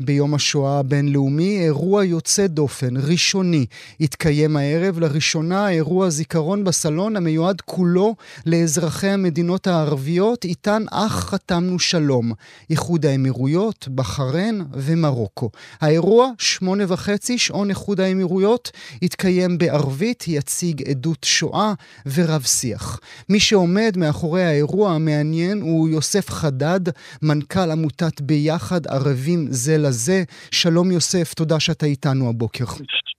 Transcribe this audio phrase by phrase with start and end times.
[0.00, 3.66] ביום השואה הבינלאומי, אירוע יוצא דופן, ראשוני,
[4.00, 4.98] התקיים הערב.
[4.98, 8.14] לראשונה אירוע זיכרון בסלון המיועד כולו
[8.46, 12.32] לאזרחי המדינות הערביות, איתן אך חתמנו שלום,
[12.70, 15.50] איחוד האמירויות, בחריין ומרוקו.
[15.80, 18.70] האירוע, שמונה וחצי, שעון איחוד האמירויות,
[19.02, 21.72] התקיים בערבית, יציג עדות שואה
[22.14, 23.00] ורב שיח.
[23.28, 26.80] מי שעומד מאחורי האירוע המעניין הוא יוסף חדד,
[27.22, 30.24] מנכ"ל עמותת ביחד ערבים זה לזה.
[30.50, 32.64] שלום יוסף, תודה שאתה איתנו הבוקר.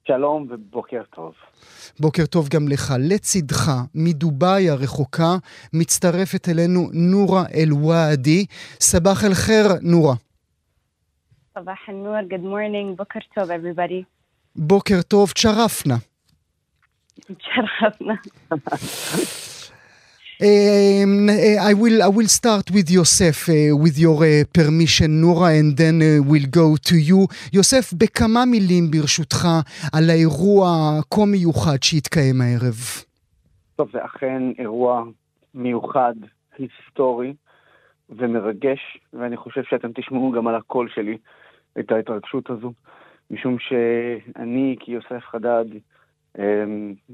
[0.07, 1.33] שלום ובוקר טוב.
[1.99, 2.93] בוקר טוב גם לך.
[2.99, 5.35] לצידך, מדובאי הרחוקה,
[5.73, 8.45] מצטרפת אלינו נורה אל-ואדי.
[8.79, 10.15] סבח אל-חיר, נורה.
[11.55, 14.03] סבח אל-נור, good morning, בוקר טוב everybody.
[14.55, 15.95] בוקר טוב, תשרפנה.
[17.15, 18.13] תשרפנה.
[20.39, 25.75] Um, I will I will start with Yosef, uh, with your uh, permission, Nora, and
[25.75, 27.27] then uh, we'll go to you.
[27.53, 29.47] יוסף, בכמה מילים ברשותך
[29.93, 32.75] על האירוע הכה מיוחד שהתקיים הערב.
[33.75, 35.03] טוב, זה אכן אירוע
[35.53, 36.13] מיוחד,
[36.57, 37.33] היסטורי
[38.09, 41.17] ומרגש, ואני חושב שאתם תשמעו גם על הקול שלי
[41.79, 42.73] את ההתרגשות הזו,
[43.31, 45.65] משום שאני כיוסף חדד,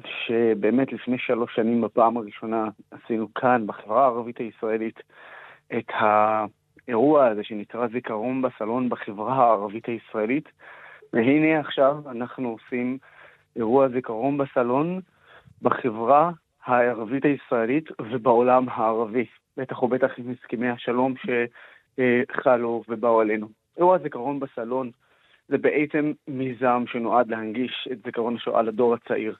[0.05, 4.99] שבאמת לפני שלוש שנים בפעם הראשונה עשינו כאן, בחברה הערבית הישראלית,
[5.77, 5.91] את
[6.87, 10.49] האירוע הזה שנקרא זיכרון בסלון בחברה הערבית הישראלית.
[11.13, 12.97] והנה עכשיו אנחנו עושים
[13.55, 14.99] אירוע זיכרון בסלון
[15.61, 16.31] בחברה
[16.65, 19.25] הערבית הישראלית ובעולם הערבי.
[19.57, 21.13] בטח ובטח עם הסכמי השלום
[21.97, 23.47] שחלו ובאו עלינו.
[23.77, 24.91] אירוע זיכרון בסלון
[25.47, 29.35] זה בעצם מיזם שנועד להנגיש את זיכרון השואה לדור הצעיר.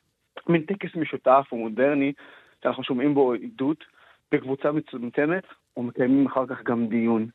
[0.50, 2.14] מין טקס משותף ומודרני,
[2.64, 3.84] שאנחנו שומעים בו עדות
[4.32, 5.44] בקבוצה מצומצמת,
[5.78, 7.28] ומקיימים אחר כך גם דיון.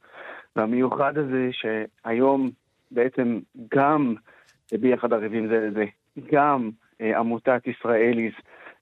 [0.56, 2.50] והמיוחד הזה שהיום
[2.90, 3.38] בעצם
[3.74, 4.14] גם
[4.72, 5.84] ביחד ערבים זה לזה,
[6.32, 8.32] גם אה, עמותת ישראליז,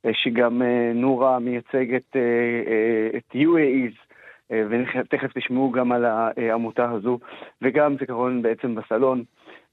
[0.07, 2.21] אה, שגם אה, נורה מייצגת אה,
[2.67, 4.15] אה, את UAEs,
[4.53, 7.19] אה, ותכף תשמעו גם על העמותה הזו,
[7.63, 9.25] וגם זיכרון בעצם בסלון.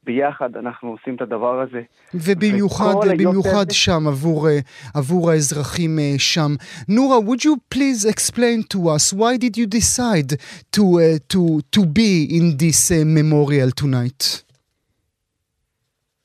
[0.05, 1.83] ביחד אנחנו עושים את הדבר הזה.
[2.15, 4.47] ובמיוחד, במיוחד שם עבור,
[4.95, 6.51] עבור האזרחים שם.
[6.89, 10.31] נורה, would you please explain to us why did you decide
[10.77, 14.45] to, uh, to, to be in this uh, memorial tonight?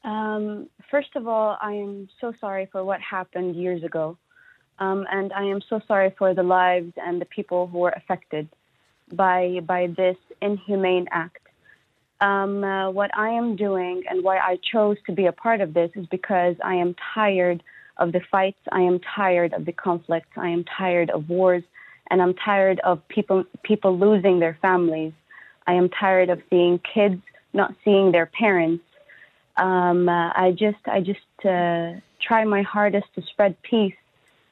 [0.04, 4.18] Um, first of all, I am so sorry for what happened years ago.
[4.80, 8.50] Um, and I am so sorry for the lives and the people who were affected
[9.12, 11.44] by, by this inhumane act.
[12.21, 15.75] um, uh, what I am doing and why I chose to be a part of
[15.75, 17.63] this is because I am tired
[17.97, 21.63] of the fights, I am tired of the conflicts, I am tired of wars,
[22.11, 25.13] and I'm tired of people people losing their families.
[25.67, 27.21] I am tired of seeing kids
[27.53, 28.85] not seeing their parents.
[29.57, 33.97] Um, uh, I just I just uh, try my hardest to spread peace,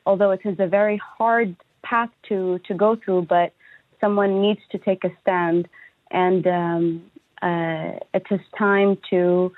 [0.04, 3.22] although it is a very hard path to to go through.
[3.22, 3.52] But
[4.00, 5.68] someone needs to take a stand,
[6.10, 7.10] and um,
[7.42, 9.52] it is time to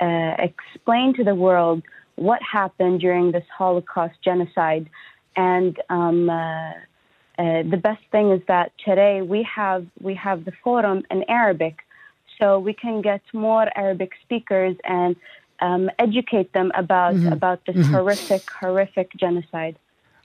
[0.00, 1.82] uh, explain to the world
[2.16, 4.88] what happened during this Holocaust genocide.
[5.36, 6.72] And um, uh,
[7.38, 11.80] the best thing is that today we have we have the forum in Arabic,
[12.38, 15.16] so we can get more Arabic speakers and
[15.60, 17.32] um, educate them about mm-hmm.
[17.32, 17.92] about this mm-hmm.
[17.92, 19.76] horrific horrific genocide.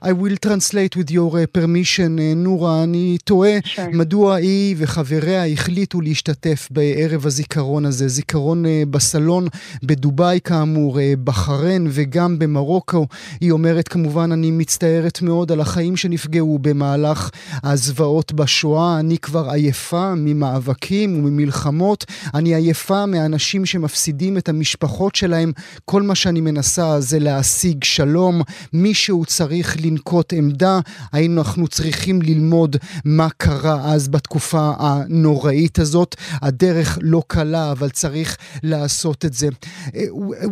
[0.04, 3.80] I will translate with your uh, permission, uh, נורה, אני תוהה sure.
[3.92, 9.46] מדוע היא וחבריה החליטו להשתתף בערב הזיכרון הזה, זיכרון uh, בסלון
[9.82, 13.06] בדובאי כאמור, בחריין וגם במרוקו.
[13.40, 17.30] היא אומרת כמובן, אני מצטערת מאוד על החיים שנפגעו במהלך
[17.62, 25.52] הזוועות בשואה, אני כבר עייפה ממאבקים וממלחמות, אני עייפה מאנשים שמפסידים את המשפחות שלהם,
[25.84, 29.91] כל מה שאני מנסה זה להשיג שלום, מישהו צריך לנ...
[29.92, 30.78] לנקוט עמדה,
[31.12, 36.14] האם אנחנו צריכים ללמוד מה קרה אז בתקופה הנוראית הזאת.
[36.42, 39.48] הדרך לא קלה, אבל צריך לעשות את זה.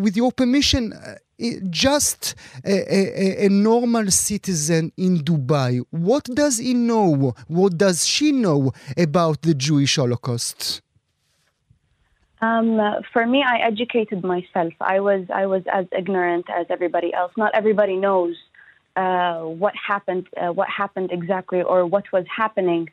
[0.05, 0.93] With your permission,
[1.71, 2.35] just
[2.65, 7.35] a, a, a, normal citizen in Dubai, what does he know?
[7.49, 8.73] What does she know
[9.07, 10.83] about the Jewish Holocaust?
[12.43, 12.69] Um,
[13.13, 14.73] for me, I educated myself.
[14.81, 17.33] I was I was as ignorant as everybody else.
[17.37, 18.35] Not everybody knows
[18.97, 22.89] uh, what happened, uh, what happened exactly, or what was happening.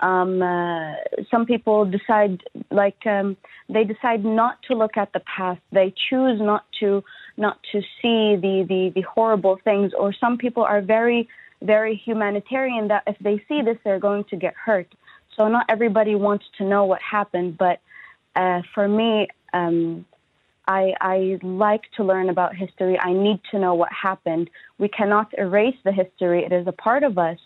[0.00, 0.94] Um, uh,
[1.30, 3.36] some people decide, like um,
[3.68, 5.60] they decide not to look at the past.
[5.70, 7.04] They choose not to
[7.36, 9.92] not to see the, the the horrible things.
[9.96, 11.28] Or some people are very
[11.60, 14.92] very humanitarian that if they see this, they're going to get hurt.
[15.36, 17.80] So not everybody wants to know what happened, but
[18.34, 20.04] uh, for me, um,
[20.68, 22.98] I, I like to learn about history.
[22.98, 24.48] I need to know what happened.
[24.78, 26.44] We cannot erase the history.
[26.44, 27.38] It is a part of us,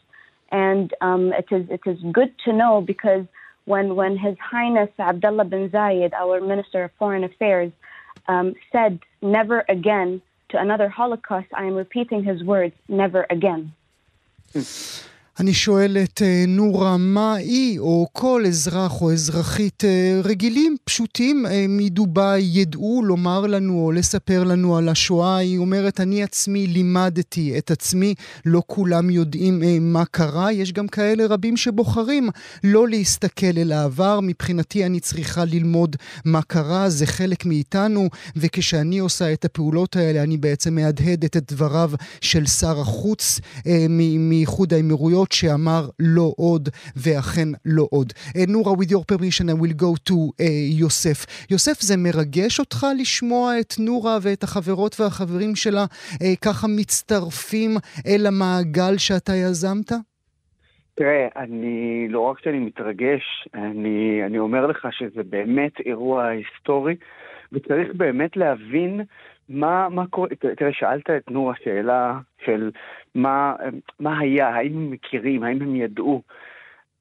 [0.53, 3.25] and um, it is it is good to know because
[3.65, 7.73] when when His Highness Abdullah bin Zayed, our Minister of Foreign Affairs,
[8.29, 10.21] um, said "never again"
[10.51, 13.73] to another Holocaust, I am repeating his words: "Never again."
[15.41, 19.85] אני שואל את נורה, מה היא או כל אזרח או אזרחית
[20.25, 25.37] רגילים, פשוטים מדובאי ידעו לומר לנו או לספר לנו על השואה?
[25.37, 28.15] היא אומרת, אני עצמי לימדתי את עצמי,
[28.47, 29.63] לא כולם יודעים
[29.93, 30.53] מה קרה.
[30.53, 32.29] יש גם כאלה רבים שבוחרים
[32.65, 34.21] לא להסתכל אל העבר.
[34.23, 40.37] מבחינתי אני צריכה ללמוד מה קרה, זה חלק מאיתנו, וכשאני עושה את הפעולות האלה, אני
[40.37, 41.91] בעצם מהדהדת את דבריו
[42.21, 43.41] של שר החוץ
[44.19, 45.26] מאיחוד האמירויות.
[45.33, 48.13] שאמר לא עוד, ואכן לא עוד.
[48.49, 50.45] נורה, with your permission, I will go to uh,
[50.81, 51.47] יוסף.
[51.51, 57.71] יוסף, זה מרגש אותך לשמוע את נורה ואת החברות והחברים שלה uh, ככה מצטרפים
[58.07, 59.93] אל המעגל שאתה יזמת?
[60.95, 66.97] תראה, אני, לא רק שאני מתרגש, אני, אני אומר לך שזה באמת אירוע היסטורי,
[67.53, 69.01] וצריך באמת להבין
[69.49, 72.71] מה, מה קורה, תראה, שאלת את נורה שאלה של
[73.17, 73.55] מה,
[74.01, 76.23] מה היה, האם הם מכירים, האם הם ידעו.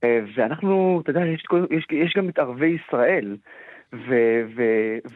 [0.03, 3.37] ואנחנו, אתה יודע, יש, יש, יש גם את ערבי ישראל.
[3.93, 4.15] ו,
[4.55, 4.63] ו,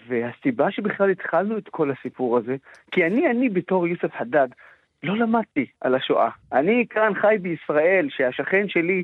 [0.08, 2.56] והסיבה שבכלל התחלנו את כל הסיפור הזה,
[2.92, 4.48] כי אני, אני בתור יוסף חדד,
[5.04, 6.30] לא למדתי על השואה.
[6.54, 9.04] אני כאן חי בישראל, שהשכן שלי,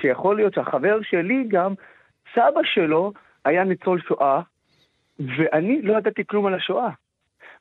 [0.00, 1.74] שיכול להיות שהחבר שלי גם,
[2.34, 3.12] סבא שלו
[3.44, 4.40] היה ניצול שואה,
[5.18, 6.90] ואני לא ידעתי כלום על השואה.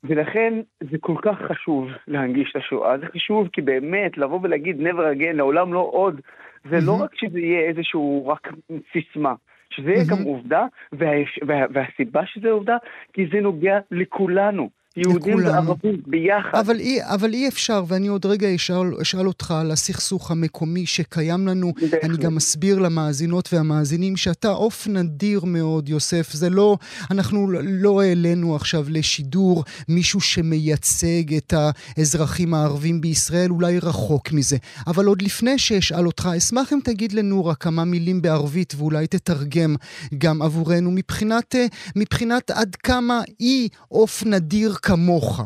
[0.04, 0.54] ולכן
[0.92, 2.98] זה כל כך חשוב להנגיש את השואה.
[2.98, 6.22] זה חשוב כי באמת, לבוא ולהגיד never again, לעולם לא עוד,
[6.70, 8.52] זה לא רק שזה יהיה איזשהו רק
[8.94, 9.34] סיסמה.
[9.70, 11.12] שזה יהיה גם עובדה, וה,
[11.48, 12.78] וה, והסיבה שזה עובדה,
[13.14, 14.70] כי זה נוגע לכולנו.
[14.98, 16.60] יהודים וערבים ביחד.
[16.60, 21.48] אבל אי, אבל אי אפשר, ואני עוד רגע אשאל, אשאל אותך על הסכסוך המקומי שקיים
[21.48, 21.74] לנו.
[21.82, 22.04] בהחלט.
[22.04, 26.32] אני גם אסביר למאזינות והמאזינים שאתה עוף נדיר מאוד, יוסף.
[26.34, 26.78] זה לא,
[27.12, 31.54] אנחנו לא העלינו עכשיו לשידור מישהו שמייצג את
[31.98, 34.58] האזרחים הערבים בישראל, אולי רחוק מזה.
[34.88, 39.76] אבל עוד לפני שאשאל אותך, אשמח אם תגיד לנורה כמה מילים בערבית, ואולי תתרגם
[40.18, 41.56] גם עבורנו, מבחינת,
[41.96, 45.42] מבחינת עד כמה היא עוף נדיר כמוך?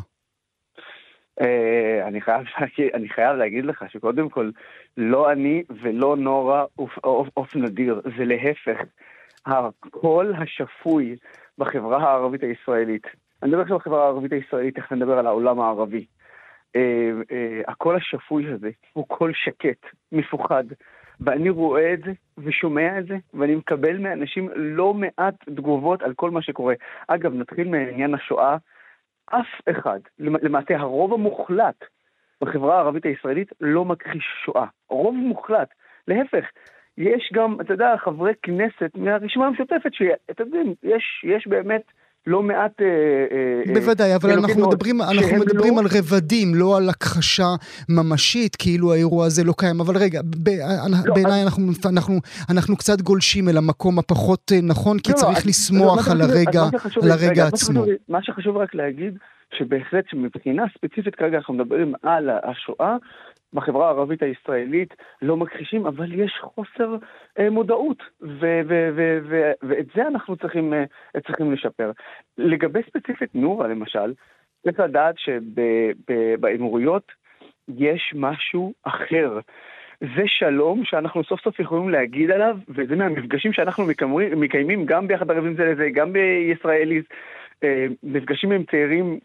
[2.08, 2.46] אני חייב,
[2.94, 4.50] אני חייב להגיד לך שקודם כל,
[4.98, 6.66] לא אני ולא נורה
[7.34, 8.82] עוף נדיר, זה להפך.
[9.46, 11.16] הקול השפוי
[11.58, 13.04] בחברה הערבית הישראלית,
[13.44, 16.06] אני מדבר עכשיו בחברה הערבית הישראלית, תכף נדבר על העולם הערבי.
[17.68, 20.64] הקול השפוי הזה הוא קול שקט, מפוחד,
[21.20, 26.32] ואני רואה את זה ושומע את זה, ואני מקבל מאנשים לא מעט תגובות על כל
[26.32, 26.74] מה שקורה.
[27.08, 28.58] אגב, נתחיל מעניין השואה.
[29.26, 31.86] אף אחד, למעשה הרוב המוחלט
[32.42, 34.66] בחברה הערבית הישראלית לא מכחיש שואה.
[34.90, 35.70] רוב מוחלט.
[36.08, 36.46] להפך,
[36.98, 41.92] יש גם, אתה יודע, חברי כנסת מהרשימה המשותפת, שאתה יודע, יש, יש באמת
[42.28, 42.82] לא מעט...
[43.74, 45.80] בוודאי, אבל אנחנו מדברים, אנחנו מדברים לא...
[45.80, 47.50] על רבדים, לא על הכחשה
[47.90, 49.80] ממשית, כאילו האירוע הזה לא קיים.
[49.80, 50.50] אבל רגע, ב...
[51.06, 51.48] לא, בעיניי אז...
[51.48, 56.22] אנחנו, אנחנו, אנחנו קצת גולשים אל המקום הפחות נכון, כי לא, צריך לא, לסמוך על
[56.22, 56.64] הרגע,
[57.04, 57.80] על הרגע רגע, עצמו.
[57.80, 59.18] מה שחשוב, מה שחשוב רק להגיד,
[59.58, 62.96] שבהחלט שמבחינה ספציפית כרגע אנחנו מדברים על השואה,
[63.54, 66.96] בחברה הערבית הישראלית לא מכחישים, אבל יש חוסר
[67.40, 70.84] אה, מודעות, ו- ו- ו- ו- ואת זה אנחנו צריכים, אה,
[71.28, 71.92] צריכים לשפר.
[72.38, 74.14] לגבי ספציפית נורה למשל,
[74.64, 77.12] צריך לדעת שבאמירויות
[77.68, 79.40] יש משהו אחר.
[80.02, 83.84] זה שלום שאנחנו סוף סוף יכולים להגיד עליו, וזה מהמפגשים שאנחנו
[84.36, 87.04] מקיימים גם ביחד ערבים זה לזה, גם בישראליז,
[88.04, 89.20] נפגשים עם צעירים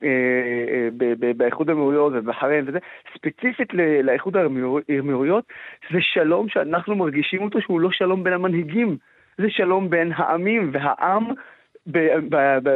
[1.37, 2.78] באיחוד האמירויות ובחריין וזה,
[3.14, 5.44] ספציפית לאיחוד האמירויות,
[5.92, 8.96] זה שלום שאנחנו מרגישים אותו שהוא לא שלום בין המנהיגים,
[9.38, 11.25] זה שלום בין העמים, והעם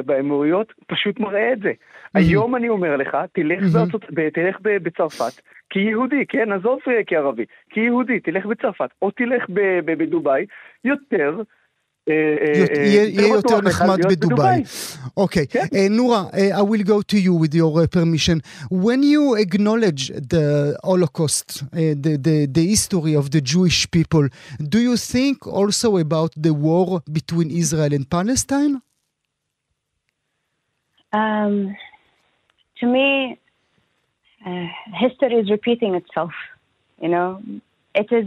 [0.07, 1.73] באמירויות פשוט מראה את זה.
[2.15, 3.17] היום אני אומר לך,
[4.33, 9.45] תלך בצרפת כיהודי, כן, עזוב כערבי, כיהודי, תלך בצרפת, או תלך
[9.85, 10.47] בדובאי,
[10.85, 11.43] יותר
[12.08, 14.64] יהיה יותר נחמד בדובאי.
[15.18, 15.46] אוקיי,
[15.90, 18.42] נורה, I will go to you with your permission.
[18.72, 24.28] When you acknowledge the Holocaust, the, the, the history of the Jewish people,
[24.74, 28.82] do you think also about the war between Israel and Palestine?
[31.12, 31.76] Um,
[32.80, 33.40] to me,
[34.46, 34.68] uh,
[35.06, 36.34] history is repeating itself.
[37.04, 37.42] You know,
[37.94, 38.26] it is,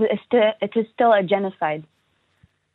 [0.66, 1.84] it is still a genocide.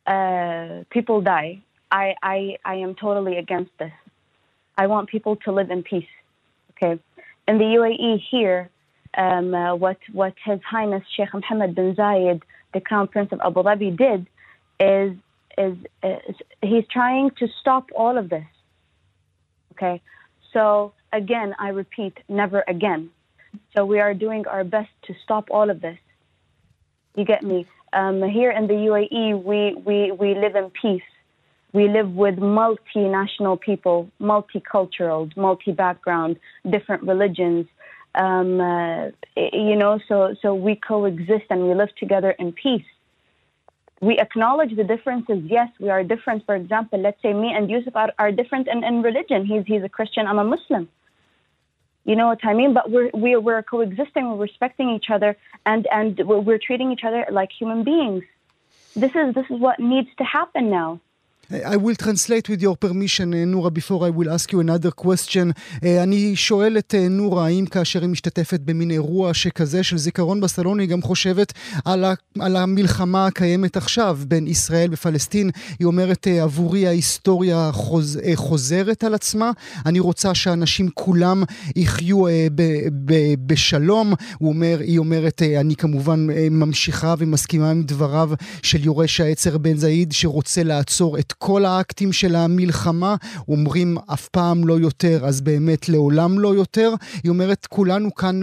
[0.05, 1.61] uh, people die.
[1.91, 3.91] I, I, I am totally against this.
[4.77, 6.07] I want people to live in peace.
[6.71, 6.99] Okay.
[7.47, 8.69] In the UAE here,
[9.15, 12.41] um, uh, what, what His Highness Sheikh Mohammed bin Zayed,
[12.73, 14.27] the Crown Prince of Abu Dhabi, did
[14.79, 15.15] is,
[15.57, 18.45] is, is he's trying to stop all of this.
[19.73, 20.01] Okay.
[20.51, 23.11] So again, I repeat, never again.
[23.75, 25.97] So we are doing our best to stop all of this.
[27.15, 27.67] You get me?
[27.93, 31.03] Um, here in the UAE, we, we, we live in peace.
[31.73, 37.67] We live with multinational people, multicultural, multi-background, different religions.
[38.15, 42.85] Um, uh, you know, so so we coexist and we live together in peace.
[44.01, 45.39] We acknowledge the differences.
[45.45, 46.45] Yes, we are different.
[46.45, 49.45] For example, let's say me and Yusuf are, are different in, in religion.
[49.45, 50.27] He's he's a Christian.
[50.27, 50.87] I'm a Muslim.
[52.05, 52.73] You know what I mean?
[52.73, 54.29] But we're we're, we're coexisting.
[54.29, 58.23] We're respecting each other, and and we're, we're treating each other like human beings.
[58.95, 60.99] This is this is what needs to happen now.
[61.51, 65.51] I will translate with your permission, נורה, before I will ask you another question.
[65.83, 70.89] אני שואל את נורה, האם כאשר היא משתתפת במין אירוע שכזה של זיכרון בסלון, היא
[70.89, 71.53] גם חושבת
[71.85, 75.49] על, ה, על המלחמה הקיימת עכשיו בין ישראל ופלסטין.
[75.79, 79.51] היא אומרת, עבורי ההיסטוריה חוז, חוזרת על עצמה,
[79.85, 81.43] אני רוצה שאנשים כולם
[81.75, 82.23] יחיו
[82.55, 82.61] ב,
[83.05, 83.13] ב,
[83.45, 84.13] בשלום.
[84.37, 88.29] הוא אומר, היא אומרת, אני כמובן ממשיכה ומסכימה עם דבריו
[88.61, 93.15] של יורש העצר בן זעיד, שרוצה לעצור את כל האקטים של המלחמה,
[93.47, 96.93] אומרים אף פעם לא יותר, אז באמת לעולם לא יותר.
[97.23, 98.41] היא אומרת, כולנו כאן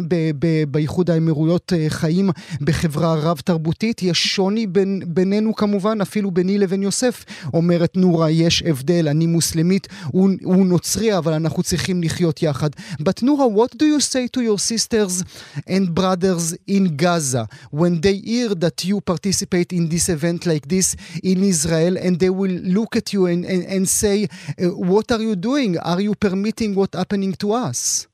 [0.69, 2.31] באיחוד האמירויות חיים
[2.61, 7.25] בחברה רב-תרבותית, יש שוני בין, בינינו כמובן, אפילו ביני לבין יוסף.
[7.55, 12.71] אומרת נורה, יש הבדל, אני מוסלמית, הוא, הוא נוצרי, אבל אנחנו צריכים לחיות יחד.
[13.01, 15.23] But Nura, what do you say to your sisters
[15.69, 20.97] and brothers in Gaza when they hear that you participate in this event like this
[21.23, 25.07] in Israel and they will look look at you and, and, and say, uh, What
[25.13, 25.79] are you doing?
[25.79, 28.09] Are you permitting what's happening to us?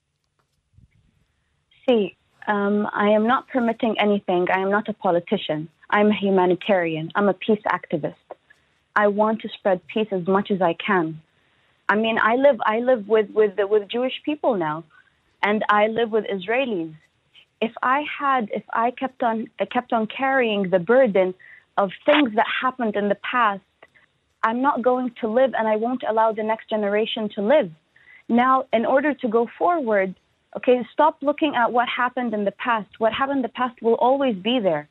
[1.86, 4.46] See, um, I am not permitting anything.
[4.56, 5.68] I am not a politician.
[5.90, 7.10] I'm a humanitarian.
[7.14, 8.26] I'm a peace activist.
[8.96, 11.20] I want to spread peace as much as I can.
[11.88, 14.84] I mean, I live I live with with with Jewish people now,
[15.42, 16.94] and I live with Israelis.
[17.60, 21.34] If I had if I kept on kept on carrying the burden
[21.76, 23.62] of things that happened in the past
[24.46, 27.68] I'm not going to live and I won't allow the next generation to live.
[28.28, 30.14] Now, in order to go forward,
[30.56, 32.90] okay, stop looking at what happened in the past.
[32.98, 34.88] What happened in the past will always be there.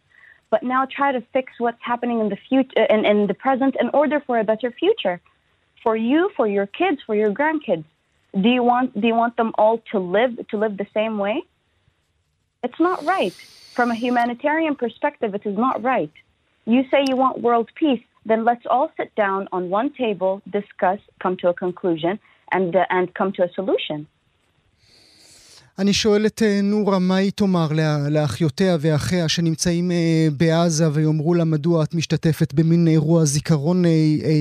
[0.51, 3.77] But now try to fix what's happening in the future uh, in, in the present
[3.79, 5.21] in order for a better future.
[5.83, 7.85] For you, for your kids, for your grandkids.
[8.43, 11.37] Do you want do you want them all to live to live the same way?
[12.65, 13.35] It's not right.
[13.77, 16.11] From a humanitarian perspective, it is not right.
[16.65, 20.99] You say you want world peace then let's all sit down on one table, discuss,
[21.21, 22.19] come to a conclusion,
[22.51, 24.07] and, uh, and come to a solution.
[25.79, 27.67] אני שואל את נורה, מה היא תאמר
[28.09, 29.91] לאחיותיה ואחיה שנמצאים
[30.37, 33.83] בעזה ויאמרו לה מדוע את משתתפת במין אירוע זיכרון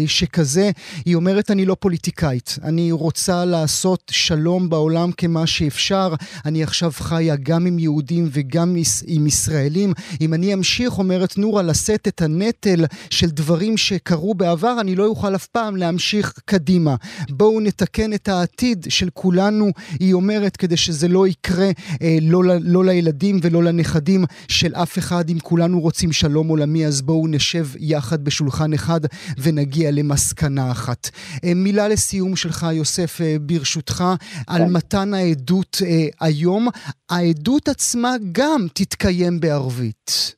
[0.07, 0.71] שכזה?
[1.05, 6.15] היא אומרת, אני לא פוליטיקאית, אני רוצה לעשות שלום בעולם כמה שאפשר.
[6.45, 8.77] אני עכשיו חיה גם עם יהודים וגם
[9.07, 9.93] עם ישראלים.
[10.21, 15.35] אם אני אמשיך, אומרת נורה, לשאת את הנטל של דברים שקרו בעבר, אני לא אוכל
[15.35, 16.95] אף פעם להמשיך קדימה.
[17.31, 21.71] בואו נתקן את העתיד של כולנו, היא אומרת, כדי שזה לא יקרה
[22.03, 25.25] אה, לא, לא לילדים ולא לנכדים של אף אחד.
[25.33, 29.01] אם כולנו רוצים שלום עולמי, אז בואו נשב יחד בשולחן אחד
[29.43, 31.03] ונגיע למסקנה אחת.
[31.45, 34.05] אה, מילה לסיום שלך, יוסף, אה, ברשותך,
[34.49, 34.73] על כן.
[34.77, 36.63] מתן העדות אה, היום.
[37.11, 40.35] העדות עצמה גם תתקיים בערבית.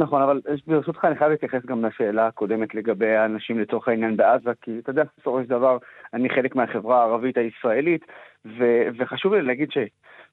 [0.00, 4.78] נכון, אבל ברשותך אני חייב להתייחס גם לשאלה הקודמת לגבי האנשים לצורך העניין בעזה, כי
[4.78, 5.78] אתה יודע, בסופו של דבר
[6.14, 8.04] אני חלק מהחברה הערבית הישראלית,
[8.46, 9.68] ו- וחשוב לי להגיד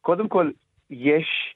[0.05, 0.51] שקודם כל
[0.89, 1.55] יש,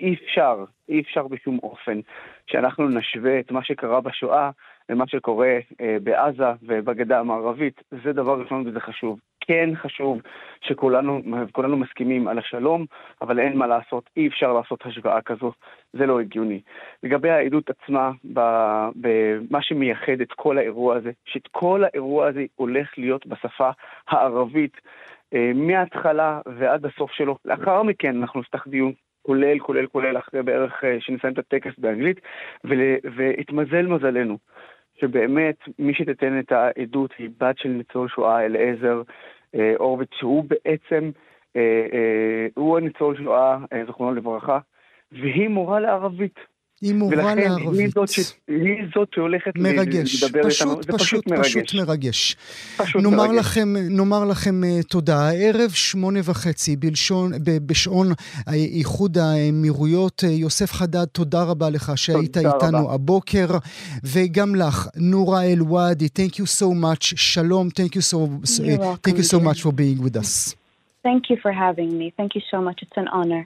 [0.00, 2.00] אי אפשר, אי אפשר בשום אופן
[2.46, 4.50] שאנחנו נשווה את מה שקרה בשואה
[4.88, 7.82] למה שקורה אה, בעזה ובגדה המערבית.
[8.04, 9.18] זה דבר ראשון וזה חשוב.
[9.40, 10.20] כן חשוב
[10.60, 12.86] שכולנו מסכימים על השלום,
[13.22, 15.52] אבל אין מה לעשות, אי אפשר לעשות השוואה כזו,
[15.92, 16.60] זה לא הגיוני.
[17.02, 18.10] לגבי העדות עצמה,
[18.94, 23.70] במה שמייחד את כל האירוע הזה, שאת כל האירוע הזה הולך להיות בשפה
[24.08, 24.76] הערבית,
[25.54, 27.36] מההתחלה ועד הסוף שלו.
[27.44, 28.92] לאחר מכן אנחנו נפתח דיון
[29.22, 32.20] כולל, כולל, כולל, אחרי בערך אה, שנסיים את הטקס באנגלית,
[33.16, 34.38] והתמזל מזלנו.
[35.00, 39.02] שבאמת מי שתיתן את העדות היא בת של ניצול שואה אליעזר
[39.54, 41.10] אה, הורוביץ, שהוא בעצם,
[41.56, 44.58] אה, אה, הוא הניצול שואה, אה, זכרונו לברכה,
[45.12, 46.38] והיא מורה לערבית.
[46.80, 47.66] היא מורה לערבית.
[47.66, 48.18] ולכן היא זאת, ש...
[48.48, 50.82] היא זאת שהולכת מרגש, לדבר פשוט, איתנו.
[50.82, 51.56] זה פשוט, פשוט מרגש.
[51.56, 52.36] פשוט מרגש.
[52.76, 53.38] פשוט נאמר מרגש.
[53.38, 55.28] לכם, נאמר לכם uh, תודה.
[55.28, 58.08] הערב שמונה וחצי בלשון, ב, בשעון
[58.48, 60.24] איחוד האמירויות.
[60.24, 62.94] Uh, יוסף חדד, תודה רבה לך שהיית תודה איתנו רבה.
[62.94, 63.46] הבוקר.
[64.04, 67.16] וגם לך, נורה אל-ואדי, thank you so much.
[67.16, 70.54] שלום, thank you so, uh, welcome, thank you so much for being with us.
[71.02, 72.06] Thank you for having me.
[72.18, 72.78] Thank you so much.
[72.84, 73.42] It's an honor.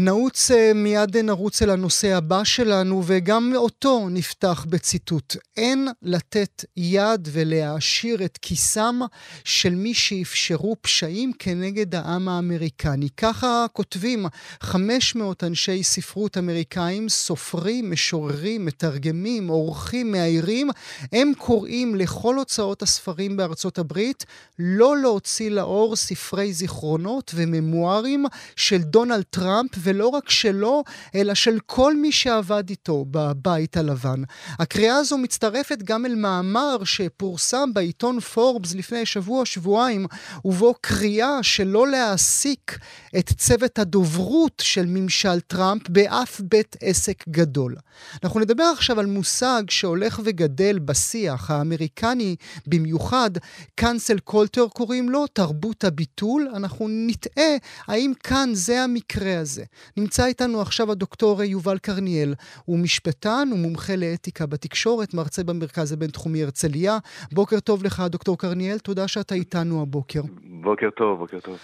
[0.00, 5.36] נעוץ, אה, מיד נרוץ אל הנושא הבא שלנו, וגם אותו נפתח בציטוט.
[5.56, 9.00] אין לתת יד ולהעשיר את כיסם
[9.44, 13.08] של מי שאפשרו פשעים כנגד העם האמריקני.
[13.16, 14.26] ככה כותבים
[14.60, 20.70] 500 אנשי ספרות אמריקאים, סופרים, משוררים, מתרגמים, עורכים, מאיירים.
[21.12, 24.24] הם קוראים לכל הוצאות הספרים בארצות הברית
[24.58, 28.24] לא להוציא לאור ספרי זיכרונות וממוארים
[28.56, 30.84] של דונלד טראמפ, ולא רק שלו,
[31.14, 34.22] אלא של כל מי שעבד איתו בבית הלבן.
[34.58, 40.06] הקריאה הזו מצטרפת גם אל מאמר שפורסם בעיתון פורבס לפני שבוע-שבועיים,
[40.44, 42.78] ובו קריאה שלא להעסיק
[43.18, 47.76] את צוות הדוברות של ממשל טראמפ באף בית עסק גדול.
[48.24, 53.30] אנחנו נדבר עכשיו על מושג שהולך וגדל בשיח האמריקני במיוחד,
[53.74, 56.48] cancel culture קוראים לו, תרבות הביטול.
[56.54, 59.61] אנחנו נטעה האם כאן זה המקרה הזה.
[59.96, 62.34] נמצא איתנו עכשיו הדוקטור יובל קרניאל.
[62.64, 66.98] הוא משפטן, הוא מומחה לאתיקה בתקשורת, מרצה במרכז הבינתחומי הרצליה.
[67.32, 70.22] בוקר טוב לך, דוקטור קרניאל, תודה שאתה איתנו הבוקר.
[70.62, 71.58] בוקר טוב, בוקר טוב.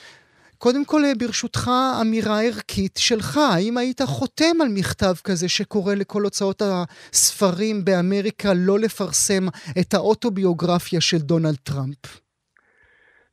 [0.58, 3.37] קודם כל, ברשותך, אמירה ערכית שלך.
[3.37, 9.46] האם היית חותם על מכתב כזה שקורא לכל הוצאות הספרים באמריקה לא לפרסם
[9.80, 12.27] את האוטוביוגרפיה של דונלד טראמפ?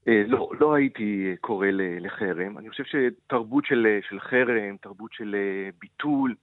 [0.07, 2.57] אה, לא, לא הייתי קורא ל- לחרם.
[2.57, 6.35] אני חושב שתרבות של, של חרם, תרבות של אה, ביטול,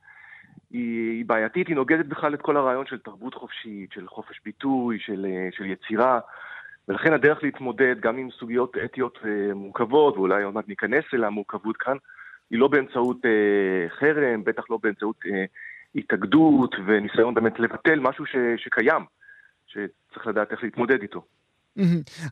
[0.71, 4.99] היא, היא בעייתית, היא נוגדת בכלל את כל הרעיון של תרבות חופשית, של חופש ביטוי,
[4.99, 6.21] של, אה, של יצירה,
[6.89, 11.77] ולכן הדרך להתמודד גם עם סוגיות אתיות אה, מורכבות, ואולי עוד מעט ניכנס אל המורכבות
[11.77, 11.97] כאן,
[12.51, 15.45] היא לא באמצעות אה, חרם, בטח לא באמצעות אה,
[15.95, 19.03] התאגדות וניסיון באמת לבטל משהו ש, שקיים,
[19.67, 21.25] שצריך לדעת איך להתמודד איתו.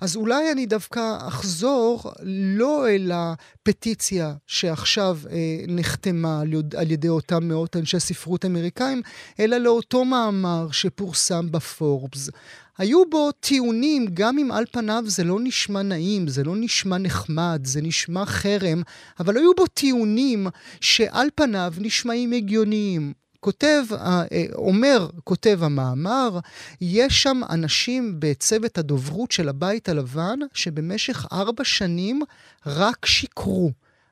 [0.00, 5.37] אז אולי אני דווקא אחזור לא אל הפטיציה שעכשיו אה,
[5.68, 9.03] נחתמה על, יד, על ידי אותם מאות אנשי ספרות אמריקאים,
[9.40, 12.31] אלא לאותו מאמר שפורסם בפורבס.
[12.79, 17.61] היו בו טיעונים, גם אם על פניו זה לא נשמע נעים, זה לא נשמע נחמד,
[17.64, 18.83] זה נשמע חרם,
[19.20, 20.46] אבל היו בו טיעונים
[20.81, 23.12] שעל פניו נשמעים הגיוניים.
[23.40, 26.38] כותב, אה, אה, אומר, כותב המאמר,
[26.81, 32.22] יש שם אנשים בצוות הדוברות של הבית הלבן שבמשך ארבע שנים
[32.66, 33.70] רק שיקרו.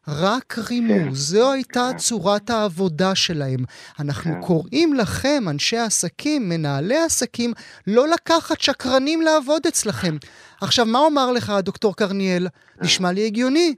[0.09, 1.15] רק רימו, כן.
[1.15, 3.65] זו הייתה צורת העבודה שלהם.
[4.01, 4.41] אנחנו כן.
[4.41, 7.53] קוראים לכם, אנשי העסקים, מנהלי העסקים,
[7.87, 10.17] לא לקחת שקרנים לעבוד אצלכם.
[10.61, 12.47] עכשיו, מה אומר לך, דוקטור קרניאל?
[12.81, 13.75] נשמע לי הגיוני.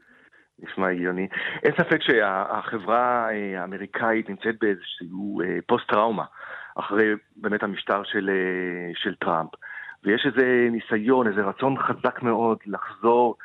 [0.62, 1.28] נשמע הגיוני.
[1.62, 6.24] אין ספק שהחברה אה, האמריקאית נמצאת באיזשהו אה, פוסט-טראומה
[6.74, 9.50] אחרי באמת המשטר של, אה, של טראמפ.
[10.04, 13.36] ויש איזה ניסיון, איזה רצון חזק מאוד לחזור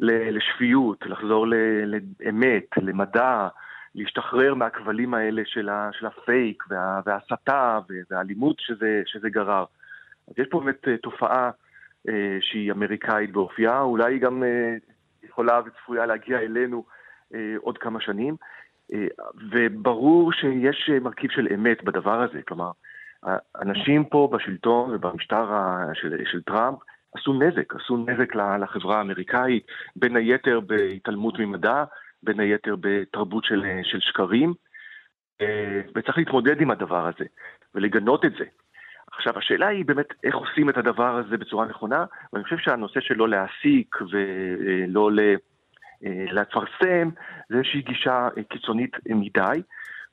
[0.00, 1.46] לשפיות, לחזור
[1.86, 3.48] לאמת, למדע,
[3.94, 7.78] להשתחרר מהכבלים האלה של, ה- של הפייק וה- וההסתה
[8.10, 9.64] והאלימות שזה, שזה גרר.
[10.28, 11.50] אז יש פה באמת תופעה
[12.08, 14.74] אה, שהיא אמריקאית באופייה, אולי היא גם אה,
[15.34, 16.84] יכולה וצפויה להגיע אלינו
[17.34, 18.36] אה, עוד כמה שנים,
[18.92, 19.06] אה,
[19.50, 22.42] וברור שיש אה, מרכיב של אמת בדבר הזה.
[22.42, 22.70] כלומר,
[23.60, 26.78] אנשים פה בשלטון ובמשטר ה- של, של טראמפ
[27.14, 29.66] עשו נזק, עשו נזק לחברה האמריקאית,
[29.96, 31.84] בין היתר בהתעלמות ממדע,
[32.22, 34.54] בין היתר בתרבות של, אה, של שקרים.
[35.94, 37.24] וצריך להתמודד עם הדבר הזה,
[37.74, 38.44] ולגנות את זה.
[39.16, 43.14] עכשיו, השאלה היא באמת איך עושים את הדבר הזה בצורה נכונה, ואני חושב שהנושא של
[43.14, 45.10] לא להעסיק ולא
[46.32, 47.10] לפרסם,
[47.48, 49.62] זה איזושהי גישה קיצונית מדי,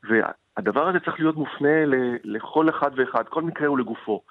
[0.04, 1.86] והדבר הזה צריך להיות מופנה
[2.24, 4.22] לכל אחד ואחד, כל מקרה הוא לגופו.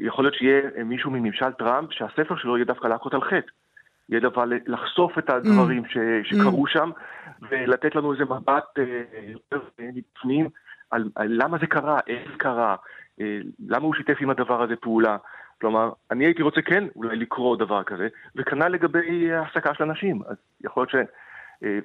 [0.00, 3.50] יכול להיות שיהיה מישהו מממשל טראמפ שהספר שלו יהיה דווקא להכות על חטא.
[4.08, 6.90] יהיה דבר לחשוף את הדברים ש, שקרו שם
[7.50, 8.78] ולתת לנו איזה מבט
[9.28, 10.48] יותר מפנים
[10.90, 12.76] על, על למה זה קרה, איך זה קרה,
[13.68, 15.16] למה הוא שיתף עם הדבר הזה פעולה.
[15.60, 20.20] כלומר, אני הייתי רוצה כן אולי לקרוא דבר כזה, וכנ"ל לגבי העסקה של אנשים.
[20.26, 21.08] אז יכול להיות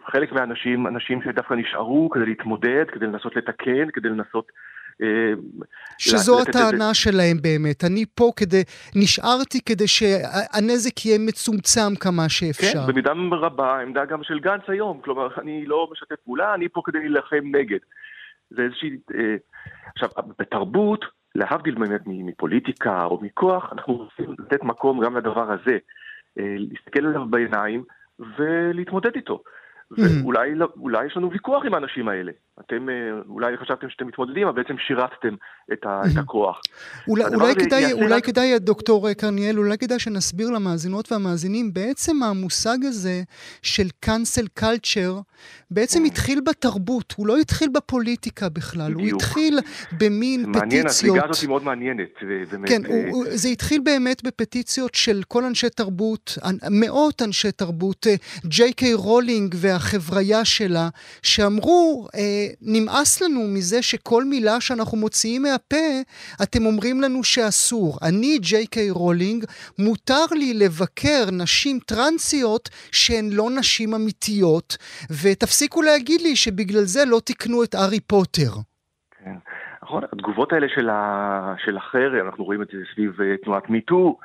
[0.04, 4.52] שחלק מהאנשים, אנשים שדווקא נשארו כדי להתמודד, כדי לנסות לתקן, כדי לנסות
[5.02, 5.34] אה,
[5.98, 7.84] שזו הטענה שלהם באמת.
[7.84, 8.64] אני פה כדי,
[8.96, 12.80] נשארתי כדי שהנזק יהיה מצומצם כמה שאפשר.
[12.86, 15.02] כן, במידה רבה, עמדה גם של גנץ היום.
[15.04, 17.80] כלומר, אני לא משתף פעולה, אני פה כדי להילחם נגד.
[18.50, 18.90] זה איזושהי...
[19.16, 19.36] אה,
[19.96, 25.78] עכשיו, בתרבות, להבדיל באמת מפוליטיקה או מכוח, אנחנו רוצים לתת מקום גם לדבר הזה.
[26.40, 27.84] אה, להסתכל עליו בעיניים
[28.38, 29.44] ולהתמודד איתו.
[29.92, 30.68] ואולי לא,
[31.06, 32.32] יש לנו ויכוח עם האנשים האלה.
[32.60, 32.96] אתם אה,
[33.30, 35.36] אולי חשבתם שאתם מתמודדים, אבל בעצם שירתתם
[35.74, 36.62] את, ה, את הכוח.
[37.08, 38.26] אולי, אולי, כדאי, אולי רק...
[38.26, 43.22] כדאי, דוקטור קרניאל, אולי כדאי שנסביר למאזינות והמאזינים, בעצם המושג הזה
[43.62, 45.22] של cancel culture,
[45.72, 46.08] בעצם אמ.
[46.08, 49.12] התחיל בתרבות, הוא לא התחיל בפוליטיקה בכלל, בדיוק.
[49.12, 49.60] הוא התחיל
[50.00, 50.64] במין מעניין, פטיציות.
[50.64, 52.10] מעניין, הזליגה הזאת היא מאוד מעניינת.
[52.52, 53.10] באמת, כן, אה...
[53.12, 56.38] הוא, זה התחיל באמת בפטיציות של כל אנשי תרבות,
[56.72, 58.08] מאות אנשי תרבות,
[58.46, 60.88] ג'יי קיי רולינג והחבריה שלה,
[61.24, 65.88] שאמרו, אה, נמאס לנו מזה שכל מילה שאנחנו מוציאים מהפה,
[66.44, 67.98] אתם אומרים לנו שאסור.
[68.08, 69.46] אני, ג'יי קיי רולינג,
[69.80, 74.78] מותר לי לבקר נשים טרנסיות שהן לא נשים אמיתיות,
[75.22, 78.52] ותפסיקו להגיד לי שבגלל זה לא תקנו את ארי פוטר.
[79.20, 79.36] כן,
[79.84, 81.54] נכון, התגובות האלה של, ה...
[81.66, 84.18] של החרם, אנחנו רואים את זה סביב uh, תנועת מיטו,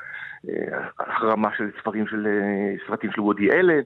[0.47, 0.51] uh,
[0.99, 3.83] החרמה של ספרים של, uh, סרטים של וודי אלן,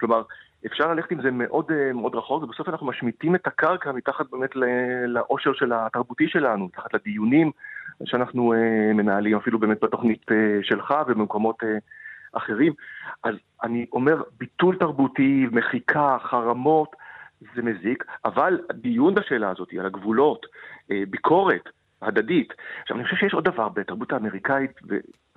[0.00, 0.22] כלומר,
[0.66, 4.50] אפשר ללכת עם זה מאוד, אה, מאוד רחוק, ובסוף אנחנו משמיטים את הקרקע מתחת באמת
[5.06, 7.50] לאושר של התרבותי שלנו, מתחת לדיונים
[8.04, 8.56] שאנחנו uh,
[8.94, 11.56] מנהלים, אפילו באמת בתוכנית uh, שלך ובמקומות
[12.32, 12.72] אחרים.
[13.22, 16.96] אז אני אומר, ביטול תרבותי, מחיקה, חרמות,
[17.54, 20.46] זה מזיק, אבל דיון בשאלה הזאת, על הגבולות,
[20.88, 21.68] ביקורת,
[22.02, 22.52] הדדית.
[22.82, 24.70] עכשיו, אני חושב שיש עוד דבר בתרבות האמריקאית,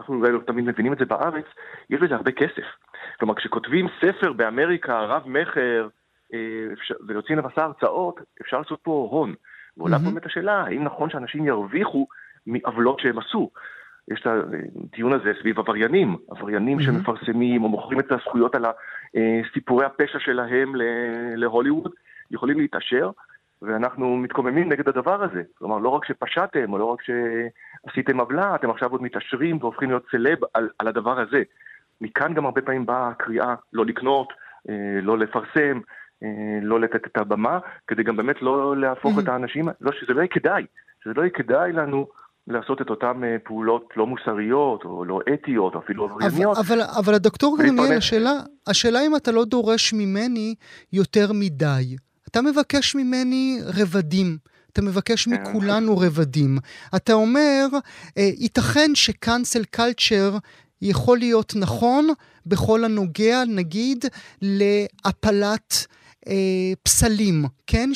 [0.02, 1.46] ואנחנו אולי לא תמיד מבינים את זה בארץ,
[1.90, 2.66] יש בזה הרבה כסף.
[3.20, 5.88] כלומר, כשכותבים ספר באמריקה, רב-מכר,
[6.34, 6.40] אה,
[7.08, 9.34] ויוצאים למסע הרצאות, אפשר לעשות פה הון.
[9.78, 10.00] ועולה mm-hmm.
[10.00, 12.08] באמת השאלה, האם נכון שאנשים ירוויחו
[12.48, 13.50] מעוולות שהם עשו?
[14.12, 16.84] יש את הדיון הזה סביב עבריינים, עבריינים mm-hmm.
[16.84, 18.66] שמפרסמים או מוכרים את הזכויות על
[19.54, 20.76] סיפורי הפשע שלהם
[21.36, 21.92] להוליווד,
[22.32, 23.12] יכולים להתעשר,
[23.62, 25.42] ואנחנו מתקוממים נגד הדבר הזה.
[25.58, 30.06] כלומר, לא רק שפשעתם, או לא רק שעשיתם עוולה, אתם עכשיו עוד מתעשרים והופכים להיות
[30.12, 31.44] סלב על, על הדבר הזה.
[32.02, 34.34] מכאן גם הרבה פעמים באה הקריאה לא לקנות,
[34.70, 35.80] אה, לא לפרסם,
[36.24, 40.20] אה, לא לתת את הבמה, כדי גם באמת לא להפוך את האנשים, לא, שזה לא
[40.20, 40.66] יהיה כדאי,
[41.04, 42.08] שזה לא יהיה כדאי לנו
[42.48, 46.58] לעשות את אותן אה, פעולות לא מוסריות, או לא אתיות, או אפילו עברייניות.
[46.58, 48.32] אבל, אבל, אבל הדוקטור גרניאל, השאלה,
[48.68, 50.56] השאלה אם אתה לא דורש ממני
[50.94, 51.96] יותר מדי.
[52.32, 54.38] אתה מבקש ממני רבדים.
[54.74, 55.32] אתה מבקש כן.
[55.32, 56.58] מכולנו רבדים.
[56.96, 57.68] אתה אומר,
[58.18, 60.38] ייתכן שקאנסל קלצ'ר
[60.82, 62.08] יכול להיות נכון
[62.46, 64.06] בכל הנוגע, נגיד,
[64.42, 65.88] להפלת...
[66.28, 67.90] אה, פסלים, כן?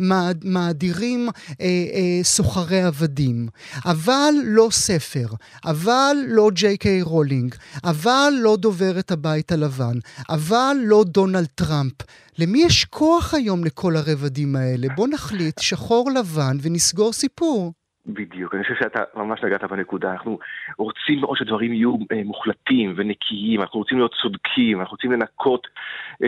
[0.00, 1.28] שמאדירים
[1.60, 3.48] אה, אה, סוחרי עבדים.
[3.84, 5.26] אבל לא ספר,
[5.64, 11.92] אבל לא ג'יי קיי רולינג, אבל לא דוברת הבית הלבן, אבל לא דונלד טראמפ.
[12.38, 14.88] למי יש כוח היום לכל הרבדים האלה?
[14.96, 17.72] בוא נחליט שחור לבן ונסגור סיפור.
[18.06, 20.12] בדיוק, אני חושב שאתה ממש נגעת בנקודה.
[20.12, 20.38] אנחנו
[20.78, 25.66] רוצים מאוד שדברים יהיו אה, מוחלטים ונקיים, אנחנו רוצים להיות צודקים, אנחנו רוצים לנקות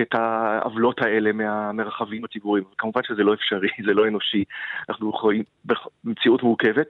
[0.03, 2.65] את העוולות האלה מהמרחבים הציבוריים.
[2.79, 4.45] כמובן שזה לא אפשרי, זה לא אנושי,
[4.89, 6.87] אנחנו חיים במציאות מורכבת,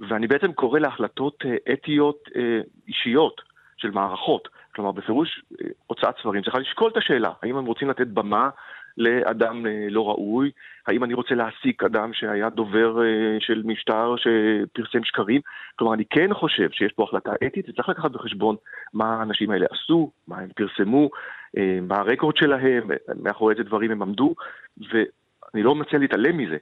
[0.00, 3.40] ואני בעצם קורא להחלטות אה, אתיות אה, אישיות
[3.76, 4.48] של מערכות.
[4.74, 5.42] כלומר, בפירוש
[5.86, 6.42] הוצאת ספרים.
[6.42, 8.50] צריכה לשקול את השאלה, האם הם רוצים לתת במה
[8.98, 10.50] לאדם אה, לא ראוי?
[10.86, 15.40] האם אני רוצה להעסיק אדם שהיה דובר אה, של משטר שפרסם שקרים?
[15.76, 18.56] כלומר, אני כן חושב שיש פה החלטה אתית, וצריך לקחת בחשבון
[18.94, 21.10] מה האנשים האלה עשו, מה הם פרסמו,
[21.56, 22.88] אה, מה הרקורד שלהם,
[23.22, 24.34] מאחורי איזה דברים הם עמדו,
[24.78, 26.56] ואני לא מציע להתעלם מזה.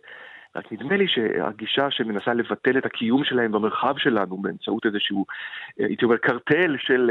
[0.57, 5.27] רק נדמה לי שהגישה שמנסה לבטל את הקיום שלהם במרחב שלנו באמצעות איזשהו,
[5.79, 7.11] הייתי אומר, קרטל של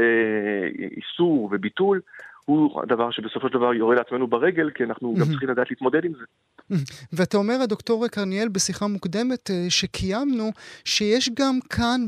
[0.96, 2.00] איסור וביטול,
[2.44, 6.12] הוא הדבר שבסופו של דבר יורה לעצמנו ברגל, כי אנחנו גם צריכים לדעת להתמודד עם
[6.18, 6.24] זה.
[7.12, 10.50] ואתה אומר, הדוקטור קרניאל, בשיחה מוקדמת אה, שקיימנו,
[10.84, 12.00] שיש גם כאן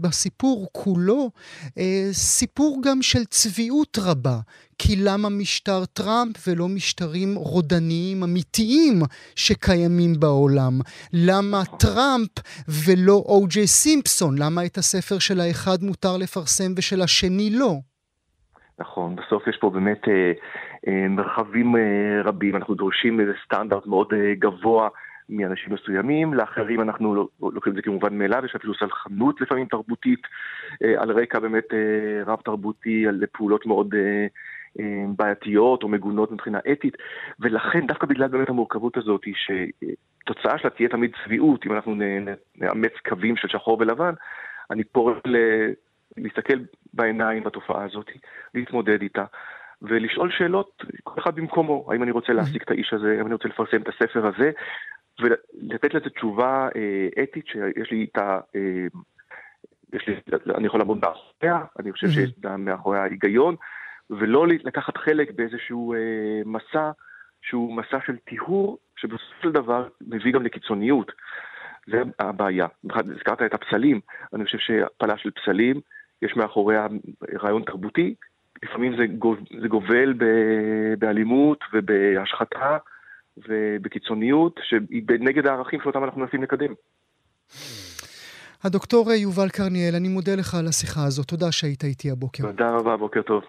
[0.00, 1.30] בסיפור כולו
[1.78, 4.38] אה, סיפור גם של צביעות רבה.
[4.78, 9.02] כי למה משטר טראמפ ולא משטרים רודניים אמיתיים
[9.34, 10.80] שקיימים בעולם?
[11.12, 12.30] למה טראמפ
[12.68, 14.38] ולא או.ג'יי סימפסון?
[14.38, 17.74] למה את הספר של האחד מותר לפרסם ושל השני לא?
[18.78, 20.32] נכון, בסוף יש פה באמת אה,
[20.88, 24.88] אה, מרחבים אה, רבים, אנחנו דורשים איזה סטנדרט מאוד אה, גבוה
[25.28, 29.66] מאנשים מסוימים, לאחרים אנחנו לא, לא, לוקחים את זה כמובן מאליו, יש אפילו סלחנות לפעמים
[29.66, 30.20] תרבותית,
[30.84, 33.94] אה, על רקע באמת אה, רב תרבותי, על פעולות מאוד...
[33.94, 34.26] אה,
[34.80, 36.96] אה, בעייתיות או מגונות מבחינה אתית,
[37.40, 41.94] ולכן דווקא בגלל באמת המורכבות הזאת, שתוצאה שלה תהיה תמיד צביעות, אם אנחנו
[42.56, 44.14] נאמץ קווים של שחור ולבן,
[44.70, 45.14] אני קורא
[46.16, 46.58] להסתכל
[46.94, 48.10] בעיניים בתופעה הזאת,
[48.54, 49.24] להתמודד איתה.
[49.82, 53.48] ולשאול שאלות, כל אחד במקומו, האם אני רוצה להעסיק את האיש הזה, האם אני רוצה
[53.48, 54.50] לפרסם את הספר הזה,
[55.20, 58.86] ולתת לזה תשובה אה, אתית שיש לי איתה, אה,
[59.92, 60.14] יש לי,
[60.54, 63.56] אני יכול לעמוד מאחוריה, אני חושב שיש מאחוריה היגיון,
[64.10, 65.98] ולא לקחת חלק באיזשהו אה,
[66.44, 66.90] מסע
[67.42, 71.12] שהוא מסע של טיהור, שבסופו של דבר מביא גם לקיצוניות.
[71.86, 72.66] זה הבעיה.
[72.90, 74.00] הזכרת את הפסלים,
[74.34, 75.80] אני חושב שהפלה של פסלים,
[76.22, 76.86] יש מאחוריה
[77.42, 78.14] רעיון תרבותי,
[78.62, 80.24] לפעמים זה, גוב, זה גובל ב,
[80.98, 82.76] באלימות ובהשחתה
[83.48, 86.74] ובקיצוניות, שהיא נגד הערכים שאותם אנחנו מנסים לקדם.
[88.64, 91.26] הדוקטור יובל קרניאל, אני מודה לך על השיחה הזאת.
[91.28, 92.42] תודה שהיית איתי הבוקר.
[92.42, 93.42] תודה רבה, בוקר טוב.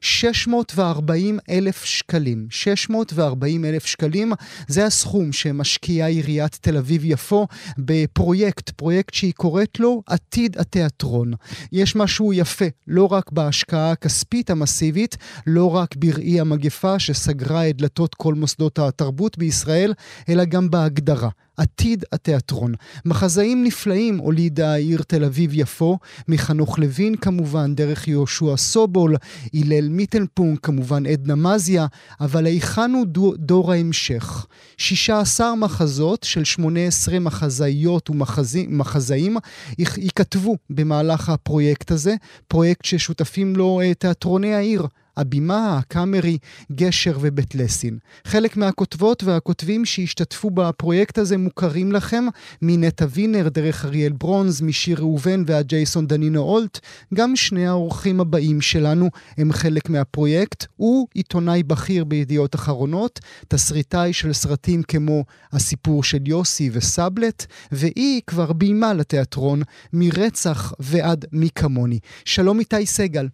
[0.00, 2.46] 640 אלף שקלים.
[2.50, 4.32] 640 אלף שקלים
[4.68, 7.46] זה הסכום שמשקיעה עיריית תל אביב-יפו
[7.78, 11.32] בפרויקט, פרויקט שהיא קוראת לו עתיד התיאטרון.
[11.72, 18.14] יש משהו יפה, לא רק בהשקעה הכספית המסיבית, לא רק בראי המגפה שסגרה את דלתות
[18.14, 19.94] כל מוסדות התרבות בישראל,
[20.28, 21.28] אלא גם בהגדרה.
[21.56, 22.74] עתיד התיאטרון.
[23.04, 29.16] מחזאים נפלאים הולידה העיר תל אביב-יפו, מחנוך לוין כמובן, דרך יהושע סובול,
[29.54, 31.86] הלל מיטלפונק, כמובן עדנה מזיה,
[32.20, 34.46] אבל היכן הוא דור, דור ההמשך?
[34.76, 39.36] 16 מחזות של 18 מחזאיות ומחזאים
[39.78, 42.14] ייכתבו במהלך הפרויקט הזה,
[42.48, 44.86] פרויקט ששותפים לו אה, תיאטרוני העיר.
[45.16, 46.38] הבימה, הקאמרי,
[46.72, 47.98] גשר ובית לסין.
[48.24, 52.24] חלק מהכותבות והכותבים שהשתתפו בפרויקט הזה מוכרים לכם,
[52.62, 56.80] מנטע וינר דרך אריאל ברונז, משיר ראובן ועד ג'ייסון דנינו אולט.
[57.14, 60.66] גם שני האורחים הבאים שלנו הם חלק מהפרויקט.
[60.76, 68.52] הוא עיתונאי בכיר בידיעות אחרונות, תסריטאי של סרטים כמו הסיפור של יוסי וסבלט, והיא כבר
[68.52, 71.98] ביימה לתיאטרון מרצח ועד מי כמוני.
[72.24, 73.28] שלום איתי סגל.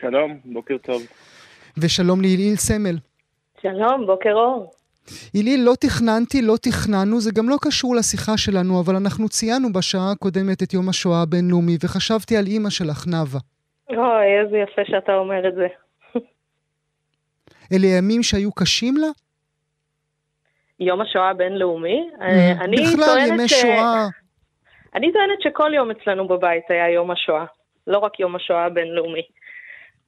[0.00, 1.02] שלום, בוקר טוב.
[1.78, 2.96] ושלום לאליל סמל.
[3.62, 4.72] שלום, בוקר אור.
[5.34, 10.12] איליל, לא תכננתי, לא תכננו, זה גם לא קשור לשיחה שלנו, אבל אנחנו ציינו בשעה
[10.12, 13.40] הקודמת את יום השואה הבינלאומי, וחשבתי על אימא שלך, נאוה.
[13.90, 15.66] אוי, איזה יפה שאתה אומר את זה.
[17.72, 19.08] אלה ימים שהיו קשים לה?
[20.80, 22.10] יום השואה הבינלאומי?
[22.14, 23.52] Mm, בכלל, ימי ש...
[23.52, 24.06] שואה.
[24.94, 27.44] אני טוענת שכל יום אצלנו בבית היה יום השואה,
[27.86, 29.22] לא רק יום השואה הבינלאומי.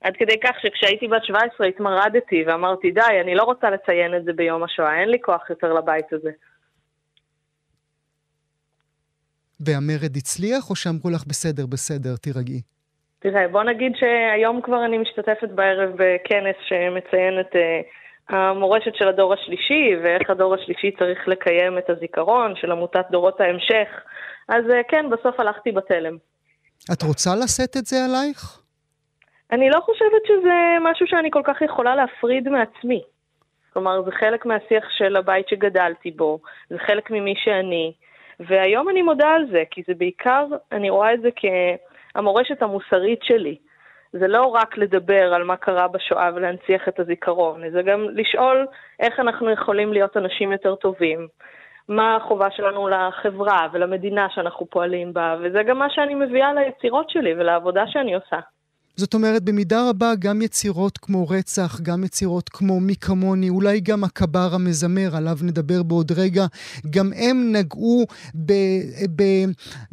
[0.00, 4.32] עד כדי כך שכשהייתי בת 17 התמרדתי ואמרתי, די, אני לא רוצה לציין את זה
[4.32, 6.30] ביום השואה, אין לי כוח יותר לבית הזה.
[9.60, 12.60] והמרד הצליח, או שאמרו לך, בסדר, בסדר, תירגעי?
[13.18, 19.34] תראה, בוא נגיד שהיום כבר אני משתתפת בערב בכנס שמציין את uh, המורשת של הדור
[19.34, 23.88] השלישי, ואיך הדור השלישי צריך לקיים את הזיכרון של עמותת דורות ההמשך.
[24.48, 26.16] אז uh, כן, בסוף הלכתי בתלם.
[26.92, 28.67] את רוצה לשאת את זה עלייך?
[29.52, 33.02] אני לא חושבת שזה משהו שאני כל כך יכולה להפריד מעצמי.
[33.72, 36.38] כלומר, זה חלק מהשיח של הבית שגדלתי בו,
[36.70, 37.92] זה חלק ממי שאני,
[38.40, 43.56] והיום אני מודה על זה, כי זה בעיקר, אני רואה את זה כהמורשת המוסרית שלי.
[44.12, 48.66] זה לא רק לדבר על מה קרה בשואה ולהנציח את הזיכרון, זה גם לשאול
[49.00, 51.28] איך אנחנו יכולים להיות אנשים יותר טובים,
[51.88, 57.32] מה החובה שלנו לחברה ולמדינה שאנחנו פועלים בה, וזה גם מה שאני מביאה ליצירות שלי
[57.32, 58.38] ולעבודה שאני עושה.
[59.00, 64.04] זאת אומרת, במידה רבה גם יצירות כמו רצח, גם יצירות כמו מי כמוני, אולי גם
[64.04, 66.44] הקבר המזמר, עליו נדבר בעוד רגע,
[66.94, 68.04] גם הם נגעו
[68.46, 68.52] ב,
[69.16, 69.22] ב,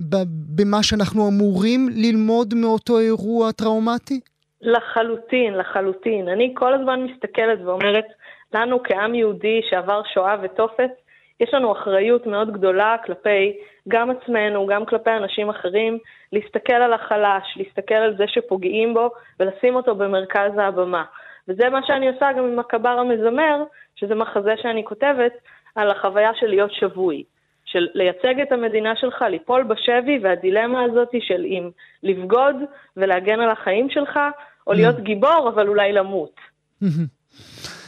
[0.10, 0.14] ב,
[0.58, 4.20] במה שאנחנו אמורים ללמוד מאותו אירוע טראומטי?
[4.62, 6.28] לחלוטין, לחלוטין.
[6.28, 8.08] אני כל הזמן מסתכלת ואומרת,
[8.54, 10.92] לנו כעם יהודי שעבר שואה ותופת,
[11.40, 15.98] יש לנו אחריות מאוד גדולה כלפי גם עצמנו, גם כלפי אנשים אחרים,
[16.34, 21.04] להסתכל על החלש, להסתכל על זה שפוגעים בו ולשים אותו במרכז הבמה.
[21.48, 23.64] וזה מה שאני עושה גם עם הקבר המזמר,
[23.96, 25.34] שזה מחזה שאני כותבת
[25.76, 27.24] על החוויה של להיות שבוי.
[27.66, 31.70] של לייצג את המדינה שלך, ליפול בשבי, והדילמה הזאת של אם
[32.04, 32.56] לבגוד
[32.98, 34.20] ולהגן על החיים שלך,
[34.68, 36.36] או להיות גיבור, אבל אולי למות.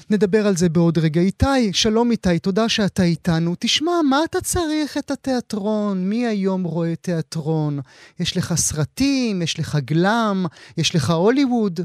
[0.09, 1.21] נדבר על זה בעוד רגע.
[1.21, 3.55] איתי, שלום איתי, תודה שאתה איתנו.
[3.59, 6.09] תשמע, מה אתה צריך את התיאטרון?
[6.09, 7.79] מי היום רואה תיאטרון?
[8.19, 10.45] יש לך סרטים, יש לך גלאם,
[10.77, 11.79] יש לך הוליווד?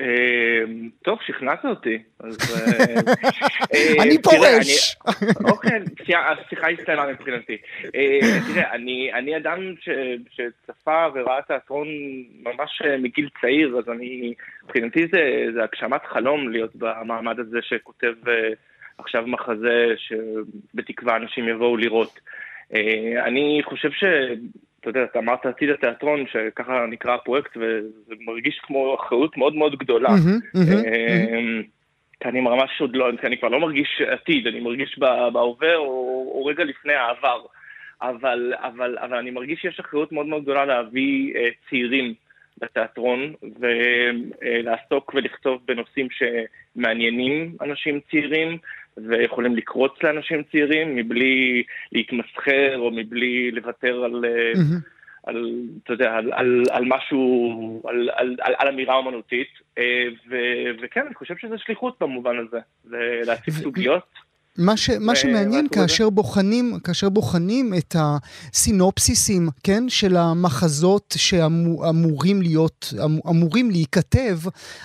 [0.00, 1.98] אמ, טוב, שכנעת אותי.
[2.24, 2.28] אה,
[3.74, 4.96] אה, אני פורש.
[5.52, 5.80] אוקיי,
[6.16, 7.56] השיחה הסתיימה מבחינתי.
[7.94, 8.18] אה,
[8.54, 8.74] תראה,
[9.18, 9.74] אני אדם
[10.30, 11.88] שצפה וראה תיאטרון
[12.42, 15.06] ממש מגיל צעיר, אז אני, מבחינתי
[15.54, 18.14] זה הגשמת חלום להיות במעמד הזה שכותב
[18.98, 22.20] עכשיו מחזה שבתקווה אנשים יבואו לראות.
[23.26, 24.04] אני חושב ש...
[24.84, 29.76] אתה יודע, אתה אמרת עתיד התיאטרון, שככה נקרא הפרויקט, וזה מרגיש כמו אחריות מאוד מאוד
[29.78, 30.10] גדולה.
[30.56, 31.62] אמ,
[32.24, 34.98] אני ממש עוד לא, כי אני כבר לא מרגיש עתיד, אני מרגיש
[35.32, 35.84] בהווה או,
[36.34, 37.40] או רגע לפני העבר.
[38.02, 42.14] אבל, אבל, אבל אני מרגיש שיש אחריות מאוד מאוד גדולה להביא אה, צעירים
[42.62, 48.58] לתיאטרון ולעסוק ולכתוב בנושאים שמעניינים אנשים צעירים
[48.96, 54.88] ויכולים לקרוץ לאנשים צעירים מבלי להתמסחר או מבלי לוותר על, mm-hmm.
[55.26, 55.52] על
[55.84, 59.48] אתה יודע, על, על, על משהו, על, על, על, על אמירה אומנותית.
[59.78, 60.36] אה, ו,
[60.82, 62.58] וכן, אני חושב שזה שליחות במובן הזה,
[63.26, 64.23] להציג סוגיות.
[64.58, 72.94] מה, ש, מה שמעניין כאשר בוחנים, כאשר בוחנים את הסינופסיסים, כן, של המחזות שאמורים להיות,
[73.28, 74.38] אמורים להיכתב,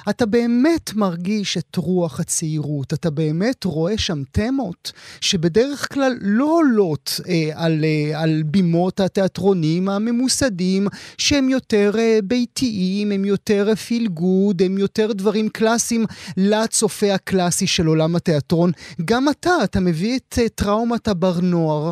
[0.10, 7.20] אתה באמת מרגיש את רוח הצעירות, אתה באמת רואה שם תמות שבדרך כלל לא עולות
[7.28, 14.62] אה, על, אה, על בימות התיאטרונים הממוסדים, שהם יותר אה, ביתיים, הם יותר פיל גוד,
[14.62, 16.06] הם יותר דברים קלאסיים
[16.38, 18.72] לצופה הקלאסי של עולם התיאטרון.
[19.06, 21.91] גם אתה, אתה מביא את אה, טראומת הבר נוער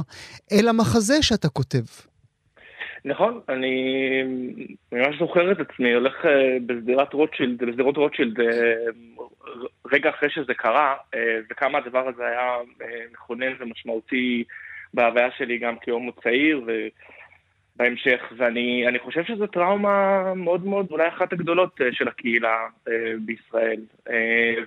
[0.52, 1.84] אל המחזה שאתה כותב.
[3.06, 3.76] נכון, אני
[4.92, 8.46] ממש זוכר את עצמי, הולך אה, בשדרת רוטשילד, בשדרות רוטשילד אה,
[9.92, 10.96] רגע אחרי שזה קרה,
[11.50, 12.56] וכמה הדבר הזה היה
[13.12, 14.44] מכונן ומשמעותי
[14.94, 16.68] בהוויה שלי גם כהומו צעיר,
[17.76, 22.58] בהמשך, ואני חושב שזו טראומה מאוד מאוד, אולי אחת הגדולות של הקהילה
[23.20, 23.82] בישראל,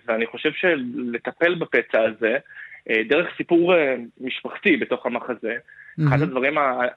[0.06, 2.38] ואני חושב שלטפל בפצע הזה,
[3.08, 5.54] דרך סיפור אה, משפחתי בתוך המחזה.
[5.54, 6.08] Mm-hmm.
[6.08, 6.54] אחד הדברים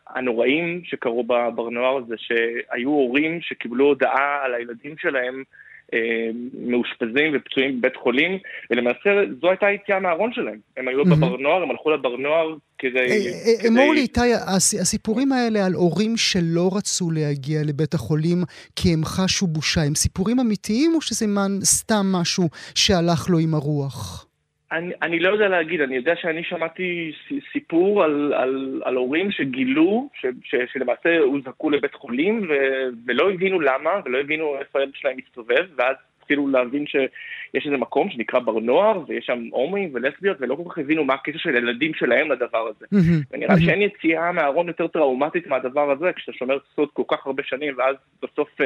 [0.07, 5.43] הנוראים שקרו בבר נוער זה שהיו הורים שקיבלו הודעה על הילדים שלהם
[5.93, 6.29] אה,
[6.67, 8.37] מאושפזים ופצועים בבית חולים,
[8.71, 9.09] ולמעשה
[9.41, 10.59] זו הייתה היציאה מהארון שלהם.
[10.77, 11.15] הם היו mm-hmm.
[11.15, 13.31] בבר נוער, הם הלכו לבר נוער כדי...
[13.67, 14.33] אמור לי, איתי,
[14.81, 18.43] הסיפורים האלה על הורים שלא רצו להגיע לבית החולים
[18.75, 21.25] כי הם חשו בושה, הם סיפורים אמיתיים או שזה
[21.63, 24.32] סתם משהו שהלך לו עם הרוח?
[24.73, 27.11] אני, אני לא יודע להגיד, אני יודע שאני שמעתי
[27.51, 32.53] סיפור על, על, על הורים שגילו ש, ש, שלמעשה הוזעקו לבית חולים ו,
[33.05, 38.09] ולא הבינו למה ולא הבינו איפה הילד שלהם מסתובב ואז התחילו להבין שיש איזה מקום
[38.09, 41.93] שנקרא בר נוער ויש שם הומואים ולסביות ולא כל כך הבינו מה הקשר של הילדים
[41.93, 42.85] שלהם לדבר הזה.
[42.85, 43.25] Mm-hmm.
[43.31, 43.65] ונראה לי mm-hmm.
[43.65, 47.95] שאין יציאה מהארון יותר טראומטית מהדבר הזה כשאתה שומר סוד כל כך הרבה שנים ואז
[48.23, 48.63] בסוף uh,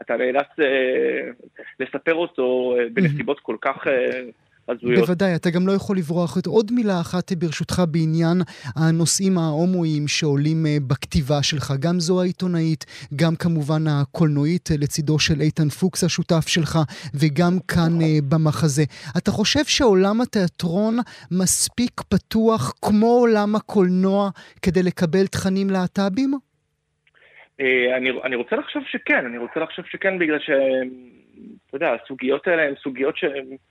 [0.00, 1.44] אתה נאלץ uh,
[1.80, 3.42] לספר אותו uh, בנסיבות mm-hmm.
[3.42, 3.86] כל כך...
[3.86, 3.90] Uh,
[4.68, 5.00] הזויות.
[5.00, 6.36] בוודאי, אתה גם לא יכול לברוח.
[6.46, 8.38] עוד מילה אחת ברשותך בעניין
[8.76, 11.72] הנושאים ההומואיים שעולים אה, בכתיבה שלך.
[11.80, 12.84] גם זו העיתונאית,
[13.16, 16.78] גם כמובן הקולנועית אה, לצידו של איתן פוקס השותף שלך,
[17.14, 18.82] וגם כאן אה, במחזה.
[19.18, 20.96] אתה חושב שעולם התיאטרון
[21.30, 24.30] מספיק פתוח כמו עולם הקולנוע
[24.62, 26.32] כדי לקבל תכנים להט"בים?
[27.96, 30.50] אני, אני רוצה לחשוב שכן, אני רוצה לחשוב שכן בגלל ש...
[31.66, 33.24] אתה יודע, הסוגיות האלה הן סוגיות ש,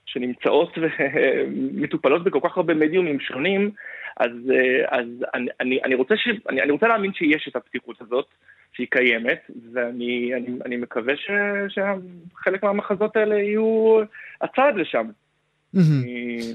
[0.06, 3.71] שנמצאות ומטופלות בכל כך הרבה מדיומים שונים,
[4.19, 4.32] אז,
[4.88, 8.25] אז אני, אני, אני, רוצה ש, אני, אני רוצה להאמין שיש את הפתיחות הזאת,
[8.73, 11.30] שהיא קיימת, ואני אני, אני מקווה ש,
[11.69, 13.99] שחלק מהמחזות האלה יהיו
[14.41, 15.08] הצעד לשם.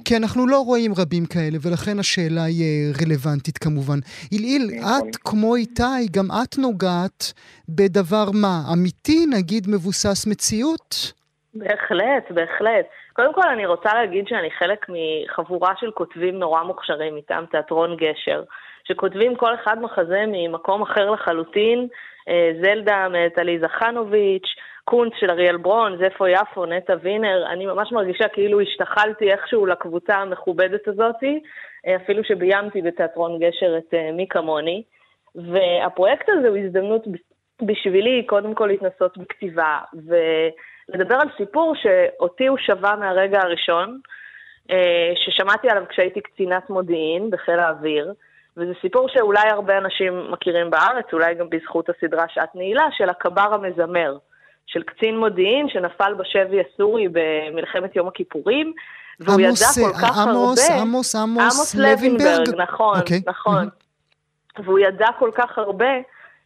[0.05, 3.99] כי אנחנו לא רואים רבים כאלה, ולכן השאלה היא אה, רלוונטית כמובן.
[4.33, 5.09] איליל, נכון.
[5.09, 7.33] את כמו איתי, גם את נוגעת
[7.69, 8.57] בדבר מה?
[8.73, 11.13] אמיתי, נגיד מבוסס מציאות?
[11.55, 12.87] בהחלט, בהחלט.
[13.13, 18.43] קודם כל אני רוצה להגיד שאני חלק מחבורה של כותבים נורא מוכשרים מטעם תיאטרון גשר,
[18.85, 21.89] שכותבים כל אחד מחזה ממקום אחר לחלוטין.
[22.29, 24.49] אה, זלדה מאת עליזה חנוביץ',
[24.85, 30.15] קונץ של אריאל ברון, זפו יפו, נטע וינר, אני ממש מרגישה כאילו השתחלתי איכשהו לקבוצה
[30.17, 31.43] המכובדת הזאתי,
[31.97, 34.83] אפילו שביימתי בתיאטרון גשר את מי כמוני.
[35.35, 37.03] והפרויקט הזה הוא הזדמנות
[37.63, 44.01] בשבילי קודם כל להתנסות בכתיבה, ולדבר על סיפור שאותי הוא שווה מהרגע הראשון,
[44.71, 48.13] אה, ששמעתי עליו כשהייתי קצינת מודיעין בחיל האוויר,
[48.57, 53.55] וזה סיפור שאולי הרבה אנשים מכירים בארץ, אולי גם בזכות הסדרה שעת נעילה, של הקבר
[53.55, 54.17] המזמר,
[54.67, 58.73] של קצין מודיעין שנפל בשבי הסורי במלחמת יום הכיפורים,
[59.21, 60.83] והוא עמוס, ידע כל כך עמוס, הרבה...
[60.83, 63.23] עמוס, עמוס, עמוס לוינברג, נכון, אוקיי.
[63.27, 63.69] נכון.
[64.65, 65.91] והוא ידע כל כך הרבה,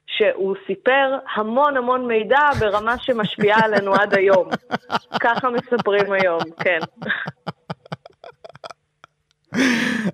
[0.07, 4.49] שהוא סיפר המון המון מידע ברמה שמשפיעה עלינו עד היום.
[5.25, 6.79] ככה מספרים היום, כן.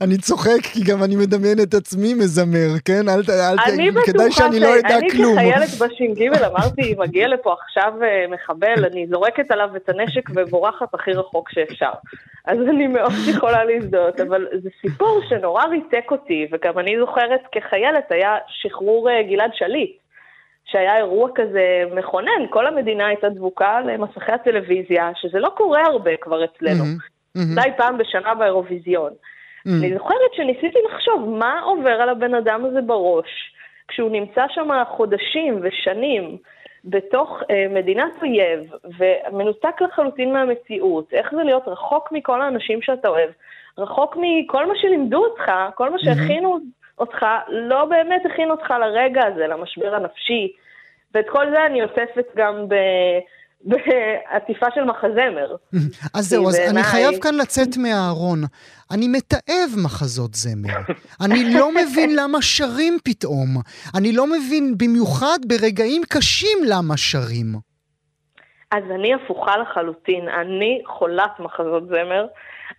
[0.00, 3.08] אני צוחק כי גם אני מדמיין את עצמי מזמר, כן?
[3.08, 5.34] אל, אל, אני כדאי שאני לא אדע אני כלום.
[5.34, 11.12] כחיילת בש"ג אמרתי, מגיע לפה עכשיו אה, מחבל, אני זורקת עליו את הנשק ובורחת הכי
[11.12, 11.92] רחוק שאפשר.
[12.44, 18.12] אז אני מאוד יכולה להזדהות, אבל זה סיפור שנורא ריתק אותי, וגם אני זוכרת כחיילת
[18.12, 20.02] היה שחרור אה, גלעד שליט.
[20.64, 26.44] שהיה אירוע כזה מכונן, כל המדינה הייתה דבוקה למסכי הטלוויזיה, שזה לא קורה הרבה כבר
[26.44, 26.84] אצלנו.
[26.84, 27.11] מהמם.
[27.36, 29.12] אולי פעם בשנה באירוויזיון.
[29.12, 29.70] Mm.
[29.80, 33.54] אני זוכרת שניסיתי לחשוב מה עובר על הבן אדם הזה בראש,
[33.88, 36.36] כשהוא נמצא שם חודשים ושנים
[36.84, 43.30] בתוך אה, מדינת אויב, ומנותק לחלוטין מהמציאות, איך זה להיות רחוק מכל האנשים שאתה אוהב,
[43.78, 46.58] רחוק מכל מה שלימדו אותך, כל מה שהכינו
[46.98, 50.52] אותך, לא באמת הכין אותך לרגע הזה, למשבר הנפשי,
[51.14, 52.74] ואת כל זה אני אוספת גם ב...
[53.64, 55.56] בעטיפה של מחזמר.
[56.16, 58.38] אז זהו, אז אני חייב כאן לצאת מהארון.
[58.90, 60.78] אני מתעב מחזות זמר.
[61.24, 63.48] אני לא מבין למה שרים פתאום.
[63.98, 67.46] אני לא מבין במיוחד ברגעים קשים למה שרים.
[68.70, 72.26] אז אני הפוכה לחלוטין, אני חולת מחזות זמר,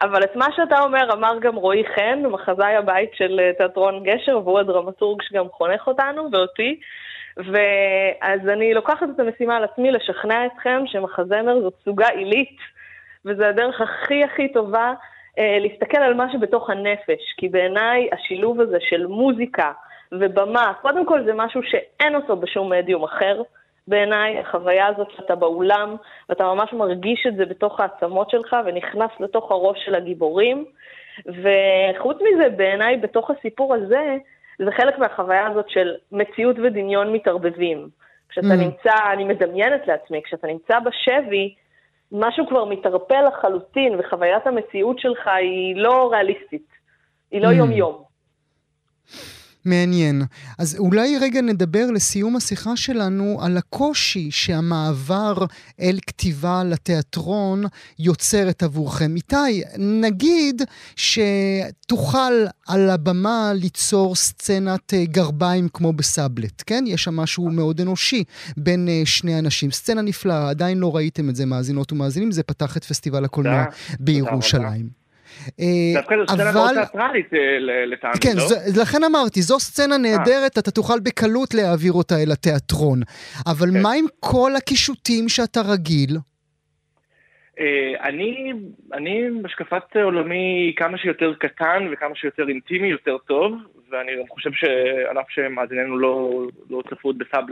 [0.01, 4.39] אבל את מה שאתה אומר אמר גם רועי חן, מחזאי הבית של אה, תיאטרון גשר,
[4.43, 6.79] והוא הדרמטורג שגם חונך אותנו ואותי.
[7.37, 12.57] ואז אני לוקחת את המשימה על עצמי לשכנע אתכם שמחזמר זאת סוגה עילית,
[13.25, 14.93] וזו הדרך הכי הכי טובה
[15.39, 19.71] אה, להסתכל על מה שבתוך הנפש, כי בעיניי השילוב הזה של מוזיקה
[20.11, 23.41] ובמה, קודם כל זה משהו שאין אותו בשום מדיום אחר.
[23.87, 25.95] בעיניי, החוויה הזאת שאתה באולם,
[26.29, 30.65] ואתה ממש מרגיש את זה בתוך העצמות שלך, ונכנס לתוך הראש של הגיבורים.
[31.27, 34.17] וחוץ מזה, בעיניי, בתוך הסיפור הזה,
[34.59, 37.89] זה חלק מהחוויה הזאת של מציאות ודמיון מתערבבים.
[38.29, 38.57] כשאתה Mm.
[38.57, 41.55] נמצא, אני מדמיינת לעצמי, כשאתה נמצא בשבי,
[42.11, 46.67] משהו כבר מתערפל לחלוטין, וחוויית המציאות שלך היא לא ריאליסטית,
[47.31, 47.51] היא לא Mm.
[49.65, 50.23] מעניין.
[50.57, 55.33] אז אולי רגע נדבר לסיום השיחה שלנו על הקושי שהמעבר
[55.81, 57.63] אל כתיבה לתיאטרון
[57.99, 59.15] יוצרת עבורכם.
[59.15, 60.61] איתי, נגיד
[60.95, 62.33] שתוכל
[62.67, 66.83] על הבמה ליצור סצנת אה, גרביים כמו בסאבלט, כן?
[66.87, 68.23] יש שם משהו מאוד אנושי
[68.57, 69.71] בין אה, שני אנשים.
[69.71, 73.65] סצנה נפלאה, עדיין לא ראיתם את זה, מאזינות ומאזינים, זה פתח את פסטיבל הקולנוע
[73.99, 75.02] בירושלים.
[75.59, 77.39] אה, דווקא זו סצנה מאוד תיאטרלית אה,
[77.85, 78.47] לטעמי, כן, לא?
[78.47, 82.99] זו, לכן אמרתי, זו סצנה נהדרת, אתה תוכל בקלות להעביר אותה אל התיאטרון.
[83.47, 83.81] אבל כן.
[83.81, 86.17] מה עם כל הקישוטים שאתה רגיל?
[87.59, 88.53] אה, אני,
[88.93, 93.53] אני בהשקפת עולמי כמה שיותר קטן וכמה שיותר אינטימי יותר טוב,
[93.89, 97.47] ואני גם חושב שעל אף שמאזיננו לא, לא צפו אה,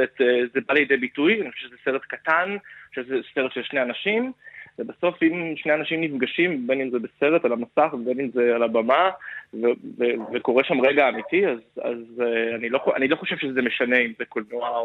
[0.54, 2.58] זה בא לידי ביטוי, אני חושב שזה סרט קטן,
[2.96, 4.32] שזה סרט של שני אנשים,
[4.80, 8.64] ובסוף אם שני אנשים נפגשים, בין אם זה בסרט על המסך ובין אם זה על
[8.64, 9.10] הבמה,
[9.54, 9.58] ו-
[9.98, 13.98] ו- וקורה שם רגע אמיתי, אז, אז אה, אני, לא, אני לא חושב שזה משנה
[13.98, 14.76] אם זה קולנוע או,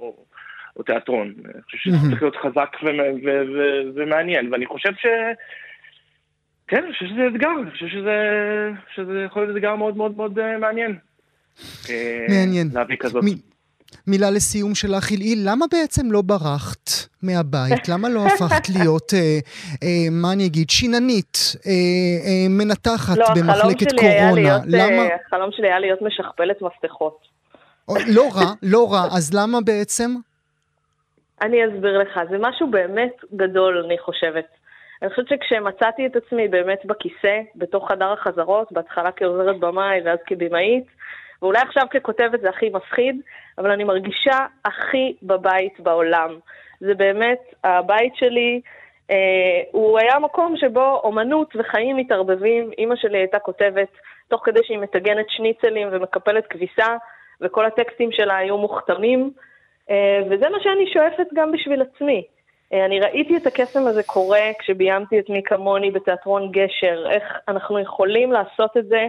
[0.00, 0.16] או,
[0.76, 1.34] או תיאטרון.
[1.44, 1.96] אני חושב שזה.
[2.10, 2.86] צריך להיות חזק ו-
[3.24, 5.06] ו- ו- ומעניין, ואני חושב ש...
[6.68, 8.18] כן, אני חושב שזה אתגר, אני חושב שזה,
[8.94, 10.96] שזה יכול להיות אתגר מאוד מאוד מאוד אה, מעניין.
[11.90, 12.68] אה, מעניין.
[12.72, 13.24] להביא כזאת.
[14.06, 16.90] מילה לסיום שלך, הלעיל, למה בעצם לא ברחת
[17.22, 17.88] מהבית?
[17.92, 19.38] למה לא הפכת להיות, אה,
[19.82, 21.72] אה, מה אני אגיד, שיננית, אה,
[22.26, 24.32] אה, מנתחת לא, במחלקת קורונה?
[24.34, 25.02] להיות, למה?
[25.02, 27.36] אה, החלום שלי היה להיות משכפלת מפתחות.
[27.88, 30.10] לא רע, לא רע, אז למה בעצם?
[31.42, 34.46] אני אסביר לך, זה משהו באמת גדול, אני חושבת.
[35.02, 40.84] אני חושבת שכשמצאתי את עצמי באמת בכיסא, בתוך חדר החזרות, בהתחלה כעוזרת במאי ואז כבמאית,
[41.42, 43.20] ואולי עכשיו ככותבת זה הכי מפחיד,
[43.58, 46.38] אבל אני מרגישה הכי בבית בעולם.
[46.80, 48.60] זה באמת, הבית שלי,
[49.10, 52.70] אה, הוא היה מקום שבו אומנות וחיים מתערבבים.
[52.78, 53.88] אימא שלי הייתה כותבת
[54.28, 56.96] תוך כדי שהיא מטגנת שניצלים ומקפלת כביסה,
[57.40, 59.30] וכל הטקסטים שלה היו מוכתמים.
[59.90, 62.24] אה, וזה מה שאני שואפת גם בשביל עצמי.
[62.72, 68.32] אני ראיתי את הקסם הזה קורה כשביימתי את מי כמוני בתיאטרון גשר, איך אנחנו יכולים
[68.32, 69.06] לעשות את זה,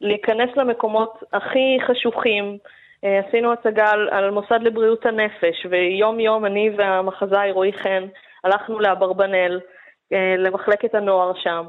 [0.00, 2.58] להיכנס למקומות הכי חשוכים.
[3.02, 8.06] עשינו הצגה על, על מוסד לבריאות הנפש, ויום יום אני והמחזאי רועי חן
[8.44, 9.60] הלכנו לאברבנל,
[10.38, 11.64] למחלקת הנוער שם.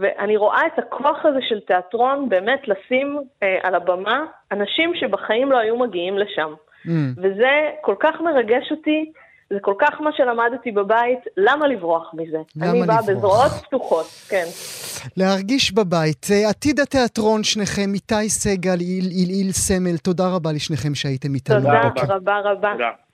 [0.00, 5.58] ואני רואה את הכוח הזה של תיאטרון באמת לשים אה, על הבמה אנשים שבחיים לא
[5.58, 6.54] היו מגיעים לשם.
[6.86, 6.90] Mm.
[7.16, 9.12] וזה כל כך מרגש אותי,
[9.52, 12.38] זה כל כך מה שלמדתי בבית, למה לברוח מזה?
[12.56, 14.44] למה אני באה בזרועות פתוחות, כן.
[15.16, 16.26] להרגיש בבית.
[16.32, 21.56] אה, עתיד התיאטרון שניכם, איתי סגל, איל סמל, תודה רבה לשניכם שהייתם איתנו.
[21.60, 21.80] תודה
[22.14, 22.72] רבה רבה.
[22.72, 23.09] תודה.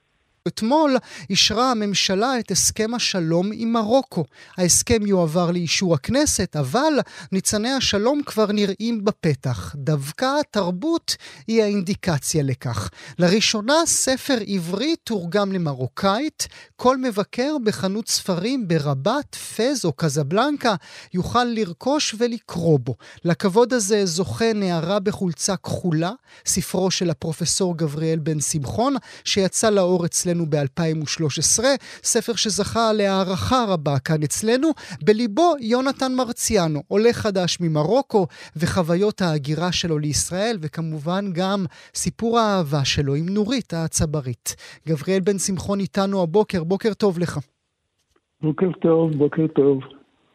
[0.47, 0.97] אתמול
[1.29, 4.23] אישרה הממשלה את הסכם השלום עם מרוקו.
[4.57, 6.93] ההסכם יועבר לאישור הכנסת, אבל
[7.31, 9.75] ניצני השלום כבר נראים בפתח.
[9.75, 11.15] דווקא התרבות
[11.47, 12.89] היא האינדיקציה לכך.
[13.19, 16.47] לראשונה ספר עברי תורגם למרוקאית.
[16.75, 20.75] כל מבקר בחנות ספרים ברבת, פז או קזבלנקה
[21.13, 22.95] יוכל לרכוש ולקרוא בו.
[23.25, 26.11] לכבוד הזה זוכה נערה בחולצה כחולה,
[26.45, 31.63] ספרו של הפרופסור גבריאל בן שמחון, שיצא לאור אצלנו אצלנו ב-2013,
[32.03, 34.67] ספר שזכה להערכה רבה כאן אצלנו,
[35.05, 43.15] בליבו יונתן מרציאנו, עולה חדש ממרוקו, וחוויות ההגירה שלו לישראל, וכמובן גם סיפור האהבה שלו
[43.15, 44.55] עם נורית הצברית.
[44.87, 47.37] גבריאל בן שמחון איתנו הבוקר, בוקר טוב לך.
[48.41, 49.79] בוקר טוב, בוקר טוב.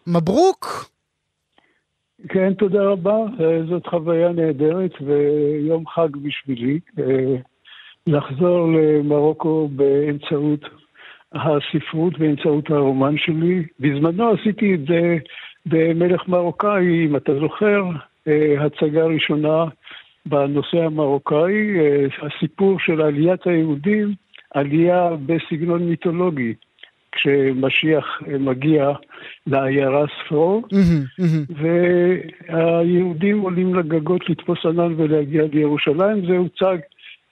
[0.06, 0.92] מברוק!
[2.28, 3.16] כן, תודה רבה.
[3.68, 6.80] זאת חוויה נהדרת ויום חג בשבילי.
[8.06, 10.60] לחזור למרוקו באמצעות
[11.34, 13.62] הספרות, באמצעות הרומן שלי.
[13.80, 15.16] בזמנו עשיתי את זה
[15.66, 17.84] במלך מרוקאי, אם אתה זוכר,
[18.28, 19.64] אה, הצגה ראשונה
[20.26, 24.14] בנושא המרוקאי, אה, הסיפור של עליית היהודים,
[24.54, 26.54] עלייה בסגנון מיתולוגי.
[27.12, 28.92] כשמשיח מגיע
[29.46, 30.62] לעיירה ספרו,
[32.48, 36.78] והיהודים עולים לגגות לתפוס ענן ולהגיע לירושלים, זה הוצג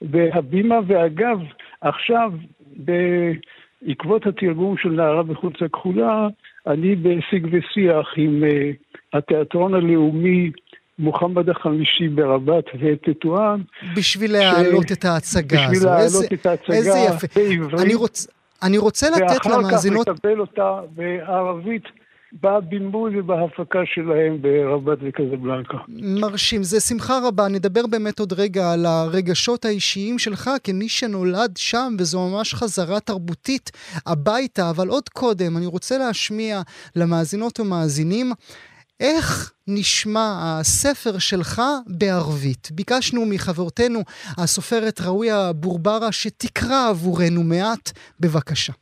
[0.03, 1.39] בהבימה, ואגב,
[1.81, 2.33] עכשיו,
[2.77, 6.29] בעקבות התרגום של נערה בחוץ הכחולה,
[6.67, 10.51] אני בשיג ושיח עם uh, התיאטרון הלאומי
[10.99, 13.61] מוחמד החמישי ברבת וטטואן.
[13.97, 14.93] בשביל להעלות ש...
[14.93, 15.73] את ההצגה הזו.
[15.73, 16.91] בשביל להעלות את ההצגה איזה.
[17.37, 17.81] בעברית.
[17.81, 18.27] אני, רוצ...
[18.63, 20.09] אני רוצה לתת למאזינות...
[20.09, 21.85] ואחר כך לקבל אותה בערבית
[22.33, 25.77] בבימוי ובהפקה שלהם ברבת וקזבלנקה.
[25.89, 27.49] מרשים, זה שמחה רבה.
[27.49, 33.71] נדבר באמת עוד רגע על הרגשות האישיים שלך כמי שנולד שם, וזו ממש חזרה תרבותית
[34.07, 34.71] הביתה.
[34.71, 36.63] אבל עוד קודם, אני רוצה להשמיע
[36.97, 38.33] למאזינות ומאזינים
[39.01, 42.69] איך נשמע הספר שלך בערבית.
[42.73, 44.01] ביקשנו מחברתנו,
[44.39, 47.91] הסופרת ראויה בורברה, שתקרא עבורנו מעט.
[48.21, 48.73] בבקשה.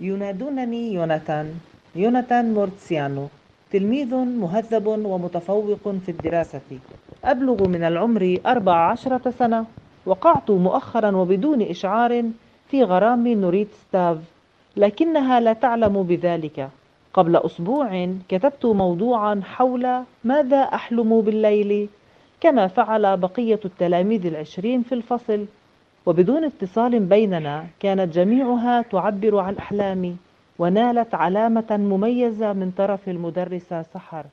[0.00, 1.46] יונדונני יונתן.
[1.96, 3.26] يوناتان مورتسيانو
[3.72, 6.60] تلميذ مهذب ومتفوق في الدراسة.
[7.24, 9.66] أبلغ من العمر أربع عشرة سنة
[10.06, 12.24] وقعت مؤخرا وبدون إشعار
[12.68, 14.18] في غرام نوريت ستاف.
[14.76, 16.68] لكنها لا تعلم بذلك.
[17.14, 21.88] قبل أسبوع كتبت موضوعا حول ماذا أحلم بالليل
[22.40, 25.46] كما فعل بقية التلاميذ العشرين في الفصل.
[26.06, 30.16] وبدون اتصال بيننا كانت جميعها تعبر عن أحلامي.
[30.62, 34.26] ونالت علامة مميزة من طرف المدرسة سحر.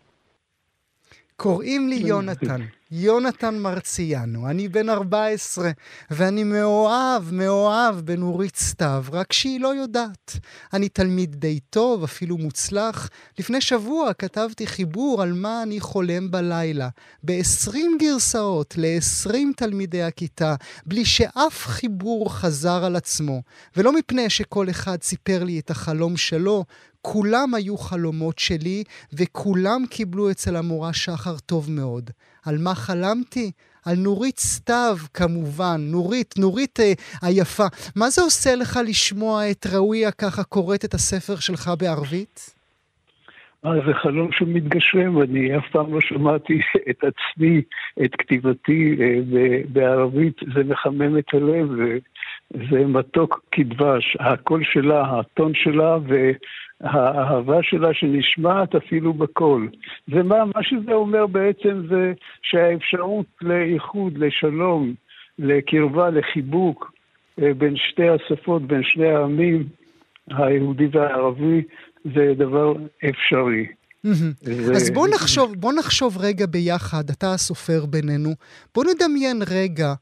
[1.39, 2.61] קוראים לי יונתן.
[2.91, 5.71] יונתן מרציאנו, אני בן 14,
[6.11, 10.39] ואני מאוהב, מאוהב בנורית סתיו, רק שהיא לא יודעת.
[10.73, 13.09] אני תלמיד די טוב, אפילו מוצלח.
[13.39, 16.89] לפני שבוע כתבתי חיבור על מה אני חולם בלילה,
[17.23, 23.41] ב-20 גרסאות ל-20 תלמידי הכיתה, בלי שאף חיבור חזר על עצמו.
[23.77, 26.65] ולא מפני שכל אחד סיפר לי את החלום שלו,
[27.01, 28.83] כולם היו חלומות שלי,
[29.13, 32.09] וכולם קיבלו אצל המורה שחר טוב מאוד.
[32.45, 33.51] על מה חלמתי?
[33.85, 35.77] על נורית סתיו, כמובן.
[35.79, 37.63] נורית, נורית אה, היפה.
[37.95, 42.59] מה זה עושה לך לשמוע את ראויה ככה קוראת את הספר שלך בערבית?
[43.65, 47.61] אה, זה חלום שמתגשם, אני אף פעם לא שמעתי את עצמי,
[48.05, 51.69] את כתיבתי אה, בערבית, זה מחמם את הלב,
[52.71, 56.31] זה מתוק כדבש, הקול שלה, הטון שלה, ו...
[56.81, 59.69] האהבה שלה שנשמעת אפילו בקול.
[60.07, 64.93] ומה מה שזה אומר בעצם זה שהאפשרות לאיחוד, לשלום,
[65.39, 66.91] לקרבה, לחיבוק
[67.41, 69.63] אה, בין שתי השפות, בין שני העמים,
[70.27, 71.61] היהודי והערבי,
[72.03, 72.73] זה דבר
[73.09, 73.67] אפשרי.
[74.75, 78.35] אז בוא נחשוב, בוא נחשוב רגע ביחד, אתה הסופר בינינו,
[78.75, 79.93] בוא נדמיין רגע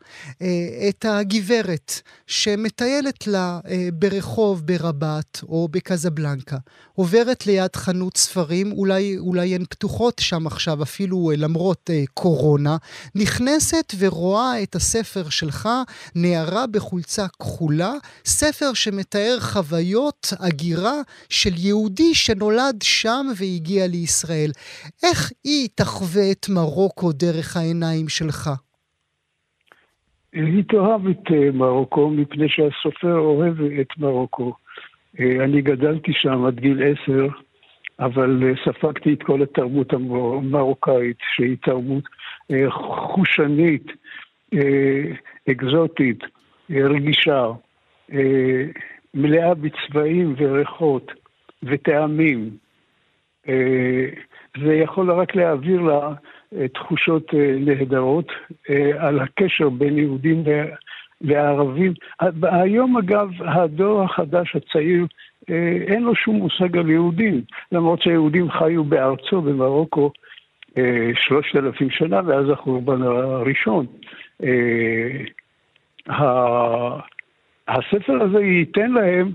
[0.41, 6.57] אה, את הגברת שמטיילת לה אה, ברחוב ברבת או בקזבלנקה,
[6.93, 12.77] עוברת ליד חנות ספרים, אולי, אולי הן פתוחות שם עכשיו, אפילו אה, למרות אה, קורונה,
[13.15, 15.69] נכנסת ורואה את הספר שלך,
[16.15, 17.93] נערה בחולצה כחולה,
[18.25, 24.51] ספר שמתאר חוויות הגירה של יהודי שנולד שם והגיע לישראל.
[25.03, 28.49] איך היא תחווה את מרוקו דרך העיניים שלך?
[30.33, 34.53] היא תאהב את אה, מרוקו מפני שהסופר אוהב את מרוקו.
[35.19, 37.27] אה, אני גדלתי שם עד גיל עשר,
[37.99, 42.03] אבל אה, ספגתי את כל התרבות המרוקאית, שהיא תרבות
[43.13, 43.87] חושנית,
[45.51, 46.19] אקזוטית,
[46.69, 47.45] רגישה,
[49.13, 51.11] מלאה בצבעים וריחות
[51.63, 52.57] וטעמים.
[54.65, 56.13] זה יכול רק להעביר לה
[56.73, 58.31] תחושות נהדרות
[58.99, 60.43] על הקשר בין יהודים
[61.21, 61.93] לערבים.
[62.43, 65.05] היום אגב, הדור החדש הצעיר,
[65.49, 67.41] אה, אין לו שום מושג על יהודים,
[67.71, 70.11] למרות שהיהודים חיו בארצו, במרוקו,
[70.77, 73.85] אה, שלושת אלפים שנה, ואז החורבן הראשון.
[77.69, 79.31] אה, הספר הזה ייתן להם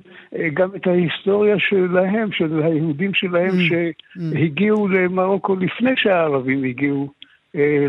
[0.54, 7.12] גם את ההיסטוריה שלהם, של היהודים שלהם mm, שהגיעו למרוקו לפני שהערבים הגיעו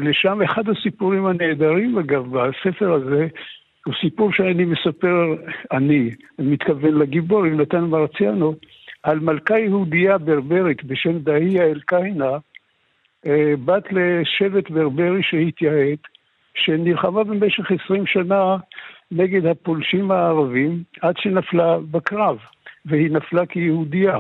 [0.02, 0.42] לשם.
[0.42, 3.28] אחד הסיפורים הנהדרים, אגב, בספר הזה,
[3.86, 5.36] הוא סיפור שאני מספר,
[5.72, 8.54] אני, מתכוון לגיבור, יונתן מרציאנו,
[9.04, 12.38] על מלכה יהודייה ברברית בשם דהיה אל-קיינה,
[13.26, 16.00] אה, בת לשבט ברברי שהתייעט,
[16.56, 18.58] שנלחמה במשך עשרים שנה
[19.16, 22.38] נגד הפולשים הערבים, עד שנפלה בקרב,
[22.86, 24.18] והיא נפלה כיהודייה,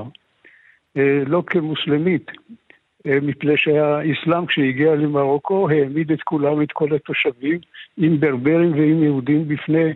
[0.97, 2.31] אה, לא כמוסלמית.
[3.07, 7.59] אה, מפני שהאסלאם כשהגיע למרוקו העמיד את כולם, את כל התושבים,
[7.97, 9.93] עם ברברים ועם יהודים בפני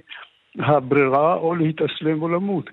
[0.59, 2.69] הברירה או להתאסלם או למות.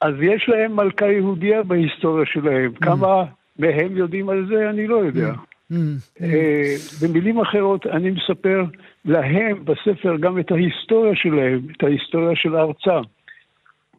[0.00, 2.72] אז יש להם מלכה יהודייה בהיסטוריה שלהם.
[2.74, 2.84] Mm.
[2.84, 3.24] כמה
[3.58, 5.32] מהם יודעים על זה, אני לא יודע.
[5.32, 5.55] Mm.
[5.72, 5.76] Mm.
[6.22, 8.64] אה, במילים אחרות, אני מספר
[9.04, 13.08] להם בספר גם את ההיסטוריה שלהם, את ההיסטוריה של ארצם,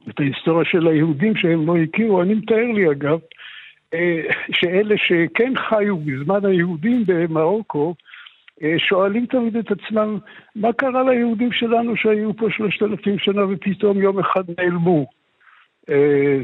[0.09, 2.21] את ההיסטוריה של היהודים שהם לא הכירו.
[2.21, 3.19] אני מתאר לי, אגב,
[3.93, 7.95] אה, שאלה שכן חיו בזמן היהודים במרוקו,
[8.63, 10.17] אה, שואלים תמיד את עצמם,
[10.55, 15.07] מה קרה ליהודים שלנו שהיו פה שלושת אלפים שנה ופתאום יום אחד נעלמו?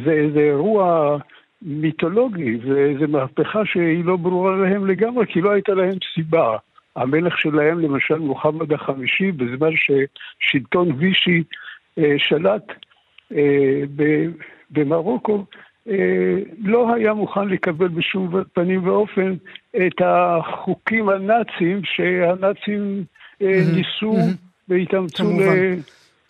[0.06, 1.18] זה איזה אירוע
[1.66, 2.57] מיתולוגי,
[2.99, 6.57] זה מהפכה שהיא לא ברורה להם לגמרי, כי לא הייתה להם סיבה.
[6.95, 11.43] המלך שלהם, למשל מוחמד החמישי, בזמן ששלטון וישי
[12.18, 12.72] שלט
[14.72, 15.45] במרוקו,
[15.89, 19.34] אה, לא היה מוכן לקבל בשום פנים ואופן
[19.76, 23.03] את החוקים הנאציים שהנאצים
[23.41, 24.18] אה, ניסו
[24.70, 25.24] והתאמצו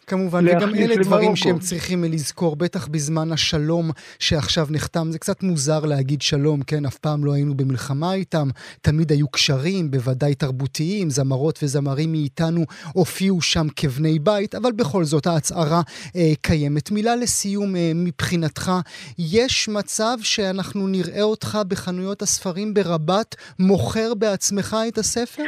[0.07, 5.11] כמובן, וגם אלה דברים שהם צריכים לזכור, בטח בזמן השלום שעכשיו נחתם.
[5.11, 6.85] זה קצת מוזר להגיד שלום, כן?
[6.85, 8.47] אף פעם לא היינו במלחמה איתם,
[8.81, 15.27] תמיד היו קשרים, בוודאי תרבותיים, זמרות וזמרים מאיתנו הופיעו שם כבני בית, אבל בכל זאת
[15.27, 15.81] ההצהרה
[16.15, 16.91] אה, קיימת.
[16.91, 18.71] מילה לסיום אה, מבחינתך,
[19.19, 25.43] יש מצב שאנחנו נראה אותך בחנויות הספרים ברבת מוכר בעצמך את הספר?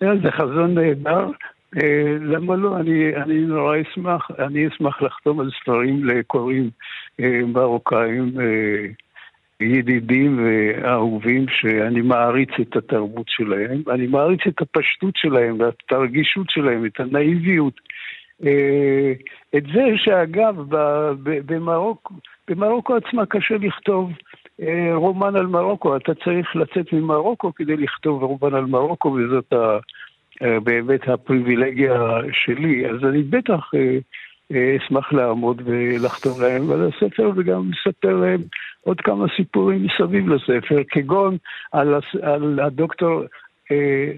[0.22, 1.30] זה חזון נהדר.
[1.74, 2.76] אה, למה לא?
[2.76, 6.70] אני, אני נורא אשמח, אני אשמח לחתום על ספרים לקוראים
[7.20, 8.86] אה, מרוקאים אה,
[9.60, 16.86] ידידים ואהובים שאני מעריץ את התרבות שלהם, אני מעריץ את הפשטות שלהם ואת הרגישות שלהם,
[16.86, 17.80] את הנאיביות.
[19.56, 20.54] את זה שאגב,
[21.22, 22.14] במרוקו,
[22.48, 24.12] במרוקו עצמה קשה לכתוב
[24.92, 29.78] רומן על מרוקו, אתה צריך לצאת ממרוקו כדי לכתוב רומן על מרוקו וזאת ה...
[30.42, 31.94] אה, באמת הפריבילגיה
[32.32, 33.98] שלי, אז אני בטח אה,
[34.52, 38.40] אה, אשמח לעמוד ולחתום להם על הספר וגם לספר להם
[38.80, 41.36] עוד כמה סיפורים מסביב לספר, כגון
[41.72, 43.22] על, על הדוקטור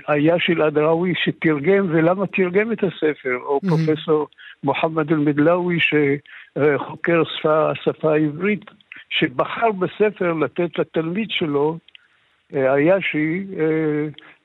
[0.08, 3.68] אייאש אל-אדראווי שתרגם ולמה תרגם את הספר, או mm-hmm.
[3.68, 4.26] פרופסור
[4.64, 8.64] מוחמד אל-מדלאווי שחוקר שפה, השפה העברית,
[9.10, 11.78] שבחר בספר לתת לתלמיד שלו
[12.53, 13.64] היה שהיא אה,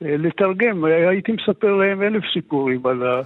[0.07, 3.21] אה, לתרגם, הייתי מספר להם אלף סיפורים על ה...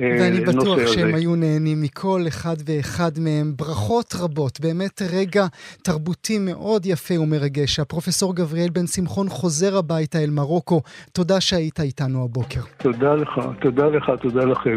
[0.00, 3.52] אה, ואני בטוח שהם היו נהנים מכל אחד ואחד מהם.
[3.56, 5.46] ברכות רבות, באמת רגע
[5.82, 7.80] תרבותי מאוד יפה ומרגש.
[7.80, 10.80] הפרופסור גבריאל בן שמחון חוזר הביתה אל מרוקו.
[11.12, 12.60] תודה שהיית איתנו הבוקר.
[12.76, 14.76] תודה לך, תודה לך, תודה לכם.